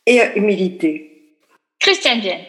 [0.07, 1.30] et humilité.
[1.80, 2.41] Christiane Vienne.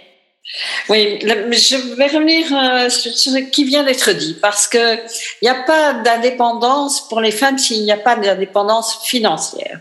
[0.89, 5.49] Oui, je vais revenir euh, sur ce qui vient d'être dit, parce que il n'y
[5.49, 9.81] a pas d'indépendance pour les femmes s'il n'y a pas d'indépendance financière.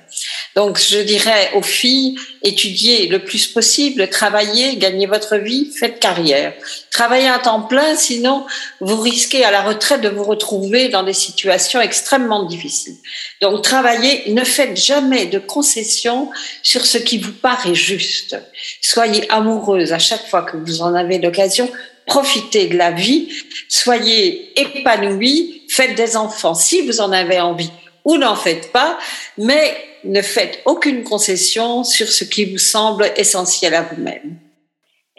[0.56, 6.54] Donc, je dirais aux filles, étudiez le plus possible, travaillez, gagnez votre vie, faites carrière.
[6.92, 8.46] Travaillez à temps plein, sinon
[8.80, 12.98] vous risquez à la retraite de vous retrouver dans des situations extrêmement difficiles.
[13.42, 16.30] Donc, travaillez, ne faites jamais de concessions
[16.64, 18.38] sur ce qui vous paraît juste.
[18.82, 21.70] Soyez amoureuse à chaque fois que vous en avez l'occasion.
[22.06, 23.30] Profitez de la vie,
[23.68, 27.70] soyez épanouis, faites des enfants si vous en avez envie
[28.04, 28.98] ou n'en faites pas,
[29.38, 34.40] mais ne faites aucune concession sur ce qui vous semble essentiel à vous-même.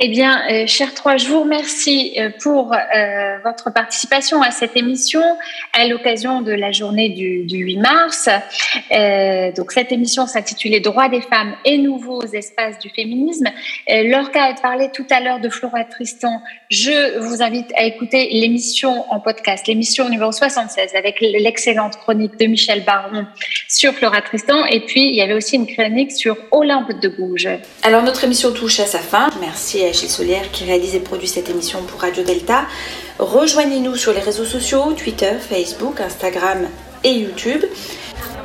[0.02, 4.74] Eh bien, euh, chers trois, je vous remercie euh, pour euh, votre participation à cette
[4.74, 5.20] émission
[5.74, 8.30] à l'occasion de la journée du, du 8 mars.
[9.56, 13.48] Donc, cette émission s'intitulait Droits des femmes et nouveaux espaces du féminisme.
[13.88, 16.40] Lorca a parlé tout à l'heure de Flora Tristan.
[16.70, 22.46] Je vous invite à écouter l'émission en podcast, l'émission numéro 76 avec l'excellente chronique de
[22.46, 23.26] Michel Baron
[23.68, 24.64] sur Flora Tristan.
[24.66, 27.48] Et puis, il y avait aussi une chronique sur Olympe de Gouges.
[27.82, 29.28] Alors notre émission touche à sa fin.
[29.40, 32.66] Merci à Gilles Solière qui réalise et produit cette émission pour Radio Delta.
[33.18, 36.68] Rejoignez-nous sur les réseaux sociaux, Twitter, Facebook, Instagram
[37.04, 37.64] et YouTube.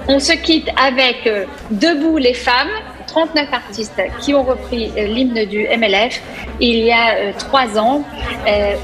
[0.08, 2.70] On se quitte avec euh, Debout les femmes,
[3.08, 6.22] 39 artistes qui ont repris euh, l'hymne du MLF
[6.60, 8.04] il y a euh, trois ans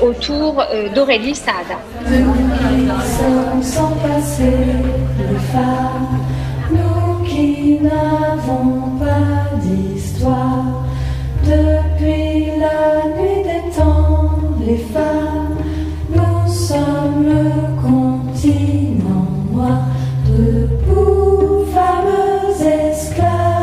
[0.01, 1.79] autour d'Aurélie Saada.
[3.61, 4.51] Sans, passer
[5.19, 6.19] les femmes,
[6.71, 10.85] nous qui n'avons pas d'histoire.
[11.43, 11.90] Depuis
[12.61, 14.29] la nuit des temps,
[14.65, 15.57] les femmes,
[16.15, 19.79] nous sommes le continent noir.
[20.27, 23.60] Debout, femmes esclaves,